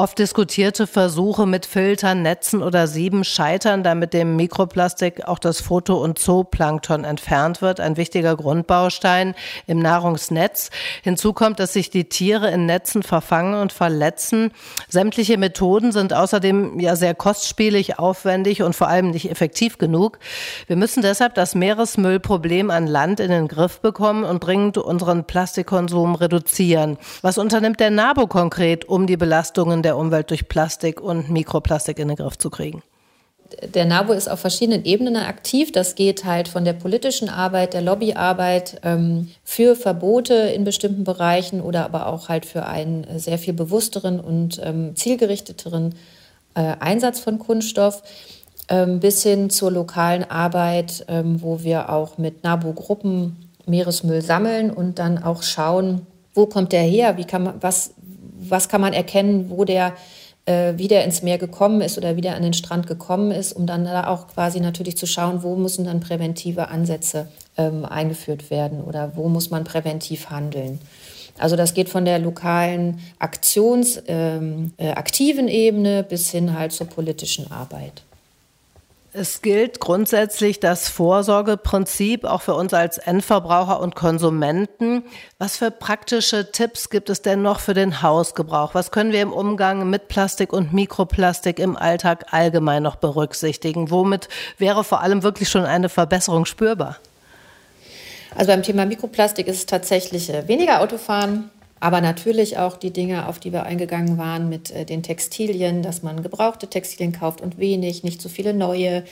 Oft 0.00 0.18
diskutierte 0.18 0.86
Versuche 0.86 1.46
mit 1.46 1.66
Filtern, 1.66 2.22
Netzen 2.22 2.62
oder 2.62 2.86
Sieben 2.86 3.22
scheitern, 3.22 3.82
da 3.82 3.94
mit 3.94 4.14
dem 4.14 4.34
Mikroplastik 4.34 5.28
auch 5.28 5.38
das 5.38 5.60
Foto- 5.60 6.02
und 6.02 6.18
Zooplankton 6.18 7.04
entfernt 7.04 7.60
wird, 7.60 7.80
ein 7.80 7.98
wichtiger 7.98 8.34
Grundbaustein 8.34 9.34
im 9.66 9.78
Nahrungsnetz. 9.78 10.70
Hinzu 11.02 11.34
kommt, 11.34 11.60
dass 11.60 11.74
sich 11.74 11.90
die 11.90 12.08
Tiere 12.08 12.50
in 12.50 12.64
Netzen 12.64 13.02
verfangen 13.02 13.60
und 13.60 13.74
verletzen. 13.74 14.52
Sämtliche 14.88 15.36
Methoden 15.36 15.92
sind 15.92 16.14
außerdem 16.14 16.80
ja 16.80 16.96
sehr 16.96 17.14
kostspielig, 17.14 17.98
aufwendig 17.98 18.62
und 18.62 18.74
vor 18.74 18.88
allem 18.88 19.10
nicht 19.10 19.30
effektiv 19.30 19.76
genug. 19.76 20.18
Wir 20.66 20.76
müssen 20.76 21.02
deshalb 21.02 21.34
das 21.34 21.54
Meeresmüllproblem 21.54 22.70
an 22.70 22.86
Land 22.86 23.20
in 23.20 23.30
den 23.30 23.48
Griff 23.48 23.80
bekommen 23.80 24.24
und 24.24 24.42
dringend 24.42 24.78
unseren 24.78 25.24
Plastikkonsum 25.24 26.14
reduzieren. 26.14 26.96
Was 27.20 27.36
unternimmt 27.36 27.80
der 27.80 27.90
NABO 27.90 28.28
konkret, 28.28 28.86
um 28.86 29.06
die 29.06 29.18
Belastungen 29.18 29.80
Schädigungen 29.80 29.82
der 29.90 29.98
Umwelt 29.98 30.30
durch 30.30 30.48
Plastik 30.48 31.00
und 31.00 31.30
Mikroplastik 31.30 31.98
in 31.98 32.06
den 32.06 32.16
Griff 32.16 32.38
zu 32.38 32.48
kriegen? 32.48 32.80
Der 33.74 33.84
NABU 33.84 34.12
ist 34.12 34.30
auf 34.30 34.38
verschiedenen 34.38 34.84
Ebenen 34.84 35.16
aktiv. 35.16 35.72
Das 35.72 35.96
geht 35.96 36.24
halt 36.24 36.46
von 36.46 36.64
der 36.64 36.74
politischen 36.74 37.28
Arbeit, 37.28 37.74
der 37.74 37.82
Lobbyarbeit 37.82 38.80
ähm, 38.84 39.30
für 39.42 39.74
Verbote 39.74 40.34
in 40.34 40.62
bestimmten 40.62 41.02
Bereichen 41.02 41.60
oder 41.60 41.84
aber 41.84 42.06
auch 42.06 42.28
halt 42.28 42.46
für 42.46 42.66
einen 42.66 43.04
sehr 43.18 43.38
viel 43.38 43.52
bewussteren 43.52 44.20
und 44.20 44.60
ähm, 44.62 44.94
zielgerichteteren 44.94 45.96
äh, 46.54 46.76
Einsatz 46.78 47.18
von 47.18 47.40
Kunststoff 47.40 48.04
ähm, 48.68 49.00
bis 49.00 49.24
hin 49.24 49.50
zur 49.50 49.72
lokalen 49.72 50.22
Arbeit, 50.30 51.04
ähm, 51.08 51.42
wo 51.42 51.64
wir 51.64 51.90
auch 51.90 52.18
mit 52.18 52.44
NABU-Gruppen 52.44 53.50
Meeresmüll 53.66 54.22
sammeln 54.22 54.70
und 54.70 55.00
dann 55.00 55.20
auch 55.20 55.42
schauen, 55.42 56.06
wo 56.34 56.46
kommt 56.46 56.70
der 56.70 56.82
her, 56.82 57.16
wie 57.16 57.24
kann 57.24 57.42
man, 57.42 57.54
was, 57.60 57.94
was 58.48 58.68
kann 58.68 58.80
man 58.80 58.92
erkennen, 58.92 59.50
wo 59.50 59.64
der 59.64 59.94
äh, 60.46 60.76
wieder 60.76 61.04
ins 61.04 61.22
Meer 61.22 61.38
gekommen 61.38 61.80
ist 61.80 61.98
oder 61.98 62.16
wieder 62.16 62.34
an 62.34 62.42
den 62.42 62.54
Strand 62.54 62.86
gekommen 62.86 63.30
ist, 63.30 63.52
um 63.52 63.66
dann 63.66 63.84
da 63.84 64.06
auch 64.06 64.28
quasi 64.28 64.60
natürlich 64.60 64.96
zu 64.96 65.06
schauen, 65.06 65.42
wo 65.42 65.56
müssen 65.56 65.84
dann 65.84 66.00
präventive 66.00 66.68
Ansätze 66.68 67.28
ähm, 67.56 67.84
eingeführt 67.84 68.50
werden 68.50 68.82
oder 68.82 69.12
wo 69.16 69.28
muss 69.28 69.50
man 69.50 69.64
präventiv 69.64 70.30
handeln. 70.30 70.80
Also 71.38 71.56
das 71.56 71.74
geht 71.74 71.88
von 71.88 72.04
der 72.04 72.18
lokalen 72.18 73.00
aktionsaktiven 73.18 74.08
ähm, 74.08 75.48
äh, 75.48 75.66
Ebene 75.68 76.02
bis 76.02 76.30
hin 76.30 76.58
halt 76.58 76.72
zur 76.72 76.86
politischen 76.86 77.50
Arbeit. 77.50 78.02
Es 79.12 79.42
gilt 79.42 79.80
grundsätzlich 79.80 80.60
das 80.60 80.88
Vorsorgeprinzip 80.88 82.24
auch 82.24 82.42
für 82.42 82.54
uns 82.54 82.72
als 82.72 82.96
Endverbraucher 82.96 83.80
und 83.80 83.96
Konsumenten. 83.96 85.02
Was 85.36 85.56
für 85.56 85.72
praktische 85.72 86.52
Tipps 86.52 86.90
gibt 86.90 87.10
es 87.10 87.20
denn 87.20 87.42
noch 87.42 87.58
für 87.58 87.74
den 87.74 88.02
Hausgebrauch? 88.02 88.72
Was 88.72 88.92
können 88.92 89.10
wir 89.10 89.20
im 89.20 89.32
Umgang 89.32 89.90
mit 89.90 90.06
Plastik 90.06 90.52
und 90.52 90.72
Mikroplastik 90.72 91.58
im 91.58 91.76
Alltag 91.76 92.26
allgemein 92.30 92.84
noch 92.84 92.94
berücksichtigen? 92.96 93.90
Womit 93.90 94.28
wäre 94.58 94.84
vor 94.84 95.00
allem 95.00 95.24
wirklich 95.24 95.48
schon 95.48 95.64
eine 95.64 95.88
Verbesserung 95.88 96.44
spürbar? 96.44 96.98
Also 98.36 98.52
beim 98.52 98.62
Thema 98.62 98.86
Mikroplastik 98.86 99.48
ist 99.48 99.56
es 99.56 99.66
tatsächlich 99.66 100.30
äh, 100.30 100.46
weniger 100.46 100.82
Autofahren, 100.82 101.50
aber 101.80 102.02
natürlich 102.02 102.58
auch 102.58 102.76
die 102.76 102.92
Dinge, 102.92 103.26
auf 103.26 103.38
die 103.38 103.52
wir 103.52 103.64
eingegangen 103.64 104.18
waren 104.18 104.48
mit 104.48 104.70
äh, 104.70 104.84
den 104.84 105.02
Textilien, 105.02 105.82
dass 105.82 106.02
man 106.02 106.22
gebrauchte 106.22 106.68
Textilien 106.68 107.12
kauft 107.12 107.40
und 107.40 107.58
wenig, 107.58 108.04
nicht 108.04 108.20
zu 108.20 108.28
so 108.28 108.34
viele 108.34 108.52
neue, 108.54 109.04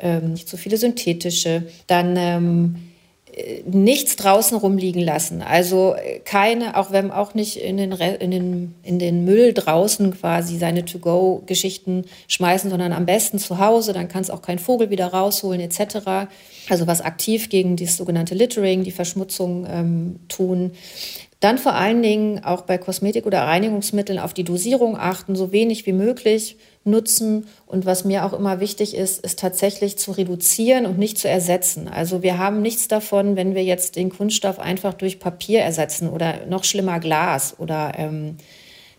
ähm, 0.00 0.32
nicht 0.32 0.48
zu 0.48 0.56
so 0.56 0.62
viele 0.62 0.78
synthetische. 0.78 1.64
Dann 1.86 2.16
ähm, 2.16 2.76
äh, 3.34 3.62
nichts 3.66 4.16
draußen 4.16 4.56
rumliegen 4.56 5.02
lassen. 5.02 5.42
Also 5.42 5.94
äh, 5.94 6.20
keine, 6.20 6.76
auch 6.76 6.92
wenn 6.92 7.10
auch 7.10 7.34
nicht 7.34 7.56
in 7.56 7.76
den, 7.76 7.92
in 7.92 8.30
den, 8.30 8.74
in 8.82 8.98
den 8.98 9.24
Müll 9.24 9.52
draußen 9.52 10.12
quasi 10.12 10.56
seine 10.56 10.84
To-Go-Geschichten 10.84 12.04
schmeißen, 12.28 12.70
sondern 12.70 12.92
am 12.92 13.06
besten 13.06 13.38
zu 13.38 13.58
Hause. 13.58 13.92
Dann 13.92 14.08
kann 14.08 14.22
es 14.22 14.30
auch 14.30 14.42
kein 14.42 14.58
Vogel 14.58 14.90
wieder 14.90 15.08
rausholen 15.08 15.60
etc. 15.60 16.28
Also 16.68 16.86
was 16.86 17.00
aktiv 17.00 17.48
gegen 17.48 17.76
das 17.76 17.96
sogenannte 17.96 18.34
Littering, 18.34 18.84
die 18.84 18.92
Verschmutzung 18.92 19.66
ähm, 19.68 20.20
tun. 20.28 20.72
Dann 21.44 21.58
vor 21.58 21.74
allen 21.74 22.00
Dingen 22.00 22.42
auch 22.42 22.62
bei 22.62 22.78
Kosmetik 22.78 23.26
oder 23.26 23.42
Reinigungsmitteln 23.42 24.18
auf 24.18 24.32
die 24.32 24.44
Dosierung 24.44 24.96
achten, 24.96 25.36
so 25.36 25.52
wenig 25.52 25.84
wie 25.84 25.92
möglich 25.92 26.56
nutzen. 26.84 27.46
Und 27.66 27.84
was 27.84 28.06
mir 28.06 28.24
auch 28.24 28.32
immer 28.32 28.60
wichtig 28.60 28.96
ist, 28.96 29.22
ist 29.22 29.40
tatsächlich 29.40 29.98
zu 29.98 30.12
reduzieren 30.12 30.86
und 30.86 30.98
nicht 30.98 31.18
zu 31.18 31.28
ersetzen. 31.28 31.86
Also 31.86 32.22
wir 32.22 32.38
haben 32.38 32.62
nichts 32.62 32.88
davon, 32.88 33.36
wenn 33.36 33.54
wir 33.54 33.62
jetzt 33.62 33.96
den 33.96 34.08
Kunststoff 34.08 34.58
einfach 34.58 34.94
durch 34.94 35.20
Papier 35.20 35.60
ersetzen 35.60 36.08
oder 36.08 36.46
noch 36.48 36.64
schlimmer 36.64 36.98
Glas 36.98 37.56
oder 37.58 37.92
ähm, 37.98 38.38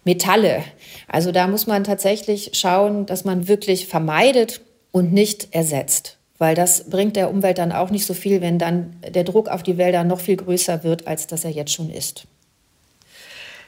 Metalle. 0.03 0.61
Also 1.07 1.31
da 1.31 1.47
muss 1.47 1.65
man 1.65 1.83
tatsächlich 1.83 2.51
schauen, 2.53 3.07
dass 3.07 3.25
man 3.25 3.47
wirklich 3.47 3.87
vermeidet 3.87 4.61
und 4.91 5.11
nicht 5.11 5.47
ersetzt. 5.49 6.19
Weil 6.37 6.53
das 6.53 6.91
bringt 6.91 7.15
der 7.15 7.31
Umwelt 7.31 7.57
dann 7.57 7.71
auch 7.71 7.89
nicht 7.89 8.05
so 8.05 8.13
viel, 8.13 8.41
wenn 8.41 8.59
dann 8.59 8.97
der 9.15 9.23
Druck 9.23 9.47
auf 9.49 9.63
die 9.63 9.79
Wälder 9.79 10.03
noch 10.03 10.19
viel 10.19 10.35
größer 10.35 10.83
wird, 10.83 11.07
als 11.07 11.25
dass 11.25 11.43
er 11.43 11.49
jetzt 11.49 11.73
schon 11.73 11.89
ist. 11.89 12.27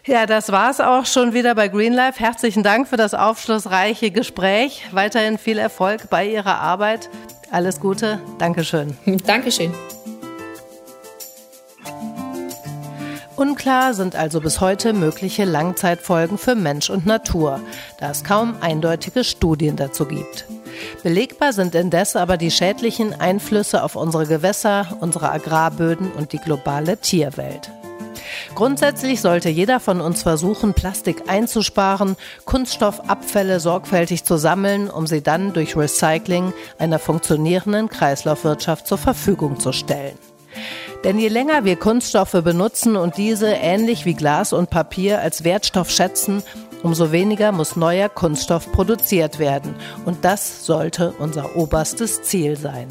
Ja, 0.07 0.25
das 0.25 0.53
war's 0.53 0.79
auch 0.79 1.05
schon 1.05 1.33
wieder 1.33 1.53
bei 1.53 1.67
Greenlife. 1.67 2.21
Herzlichen 2.21 2.63
Dank 2.63 2.87
für 2.87 2.95
das 2.95 3.13
aufschlussreiche 3.13 4.09
Gespräch. 4.09 4.85
Weiterhin 4.93 5.37
viel 5.37 5.57
Erfolg 5.57 6.09
bei 6.09 6.25
Ihrer 6.25 6.61
Arbeit. 6.61 7.09
Alles 7.51 7.81
Gute. 7.81 8.21
Dankeschön. 8.37 8.97
Dankeschön. 9.25 9.73
Unklar 13.35 13.93
sind 13.93 14.15
also 14.15 14.39
bis 14.39 14.61
heute 14.61 14.93
mögliche 14.93 15.43
Langzeitfolgen 15.43 16.37
für 16.37 16.55
Mensch 16.55 16.89
und 16.89 17.05
Natur, 17.05 17.59
da 17.99 18.09
es 18.09 18.23
kaum 18.23 18.55
eindeutige 18.61 19.25
Studien 19.25 19.75
dazu 19.75 20.05
gibt. 20.05 20.45
Belegbar 21.03 21.51
sind 21.51 21.75
indes 21.75 22.15
aber 22.15 22.37
die 22.37 22.51
schädlichen 22.51 23.13
Einflüsse 23.19 23.83
auf 23.83 23.97
unsere 23.97 24.25
Gewässer, 24.25 24.97
unsere 25.01 25.31
Agrarböden 25.31 26.13
und 26.13 26.31
die 26.31 26.39
globale 26.39 26.97
Tierwelt. 26.97 27.69
Grundsätzlich 28.55 29.21
sollte 29.21 29.49
jeder 29.49 29.79
von 29.79 30.01
uns 30.01 30.23
versuchen, 30.23 30.73
Plastik 30.73 31.23
einzusparen, 31.27 32.15
Kunststoffabfälle 32.45 33.59
sorgfältig 33.59 34.23
zu 34.23 34.37
sammeln, 34.37 34.89
um 34.89 35.07
sie 35.07 35.21
dann 35.21 35.53
durch 35.53 35.75
Recycling 35.75 36.53
einer 36.77 36.99
funktionierenden 36.99 37.89
Kreislaufwirtschaft 37.89 38.87
zur 38.87 38.97
Verfügung 38.97 39.59
zu 39.59 39.71
stellen. 39.71 40.17
Denn 41.03 41.19
je 41.19 41.27
länger 41.27 41.63
wir 41.63 41.75
Kunststoffe 41.75 42.41
benutzen 42.43 42.95
und 42.95 43.17
diese 43.17 43.49
ähnlich 43.49 44.05
wie 44.05 44.15
Glas 44.15 44.53
und 44.53 44.69
Papier 44.69 45.21
als 45.21 45.43
Wertstoff 45.43 45.91
schätzen, 45.91 46.41
umso 46.83 47.11
weniger 47.11 47.51
muss 47.51 47.75
neuer 47.75 48.09
Kunststoff 48.09 48.71
produziert 48.71 49.39
werden. 49.39 49.75
Und 50.05 50.25
das 50.25 50.65
sollte 50.65 51.13
unser 51.19 51.55
oberstes 51.55 52.23
Ziel 52.23 52.57
sein. 52.57 52.87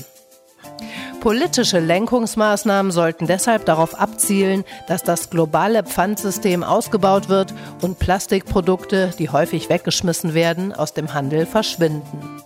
Politische 1.21 1.81
Lenkungsmaßnahmen 1.81 2.93
sollten 2.93 3.27
deshalb 3.27 3.65
darauf 3.65 3.99
abzielen, 3.99 4.65
dass 4.87 5.03
das 5.03 5.31
globale 5.31 5.83
Pfandsystem 5.83 6.63
ausgebaut 6.63 7.29
wird 7.29 7.53
und 7.83 7.99
Plastikprodukte, 7.99 9.13
die 9.19 9.31
häufig 9.31 9.69
weggeschmissen 9.69 10.35
werden, 10.35 10.73
aus 10.73 10.95
dem 10.95 11.15
Handel 11.15 11.47
verschwinden. 11.47 12.43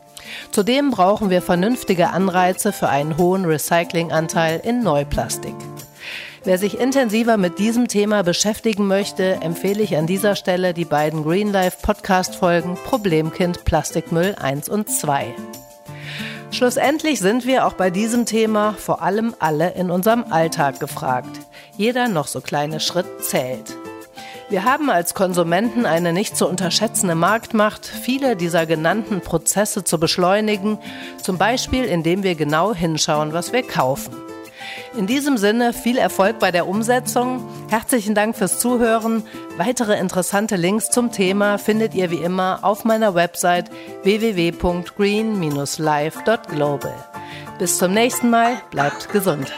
Zudem 0.50 0.90
brauchen 0.90 1.30
wir 1.30 1.42
vernünftige 1.42 2.10
Anreize 2.10 2.72
für 2.72 2.88
einen 2.88 3.16
hohen 3.18 3.44
Recyclinganteil 3.44 4.60
in 4.64 4.82
Neuplastik. 4.82 5.54
Wer 6.44 6.56
sich 6.56 6.80
intensiver 6.80 7.36
mit 7.36 7.58
diesem 7.58 7.86
Thema 7.86 8.22
beschäftigen 8.22 8.86
möchte, 8.86 9.38
empfehle 9.42 9.82
ich 9.82 9.96
an 9.96 10.06
dieser 10.06 10.36
Stelle 10.36 10.72
die 10.72 10.86
beiden 10.86 11.22
Green 11.22 11.52
Life 11.52 11.78
Podcast 11.82 12.34
Folgen 12.34 12.78
Problemkind 12.86 13.64
Plastikmüll 13.64 14.34
1 14.40 14.70
und 14.70 14.88
2. 14.88 15.34
Schlussendlich 16.52 17.20
sind 17.20 17.46
wir 17.46 17.64
auch 17.64 17.74
bei 17.74 17.90
diesem 17.90 18.26
Thema 18.26 18.74
vor 18.74 19.02
allem 19.02 19.34
alle 19.38 19.70
in 19.74 19.90
unserem 19.90 20.24
Alltag 20.30 20.80
gefragt. 20.80 21.30
Jeder 21.76 22.08
noch 22.08 22.26
so 22.26 22.40
kleine 22.40 22.80
Schritt 22.80 23.06
zählt. 23.22 23.76
Wir 24.48 24.64
haben 24.64 24.90
als 24.90 25.14
Konsumenten 25.14 25.86
eine 25.86 26.12
nicht 26.12 26.36
zu 26.36 26.48
unterschätzende 26.48 27.14
Marktmacht, 27.14 27.86
viele 27.86 28.34
dieser 28.34 28.66
genannten 28.66 29.20
Prozesse 29.20 29.84
zu 29.84 30.00
beschleunigen, 30.00 30.78
zum 31.22 31.38
Beispiel 31.38 31.84
indem 31.84 32.24
wir 32.24 32.34
genau 32.34 32.74
hinschauen, 32.74 33.32
was 33.32 33.52
wir 33.52 33.62
kaufen. 33.62 34.12
In 34.96 35.06
diesem 35.06 35.36
Sinne 35.36 35.72
viel 35.72 35.98
Erfolg 35.98 36.38
bei 36.38 36.50
der 36.50 36.66
Umsetzung. 36.66 37.46
Herzlichen 37.68 38.14
Dank 38.14 38.36
fürs 38.36 38.58
Zuhören. 38.58 39.24
Weitere 39.56 39.98
interessante 39.98 40.56
Links 40.56 40.90
zum 40.90 41.12
Thema 41.12 41.58
findet 41.58 41.94
ihr 41.94 42.10
wie 42.10 42.22
immer 42.22 42.60
auf 42.62 42.84
meiner 42.84 43.14
Website 43.14 43.70
www.green-life.global. 44.02 46.94
Bis 47.58 47.78
zum 47.78 47.92
nächsten 47.92 48.30
Mal, 48.30 48.60
bleibt 48.70 49.12
gesund. 49.12 49.52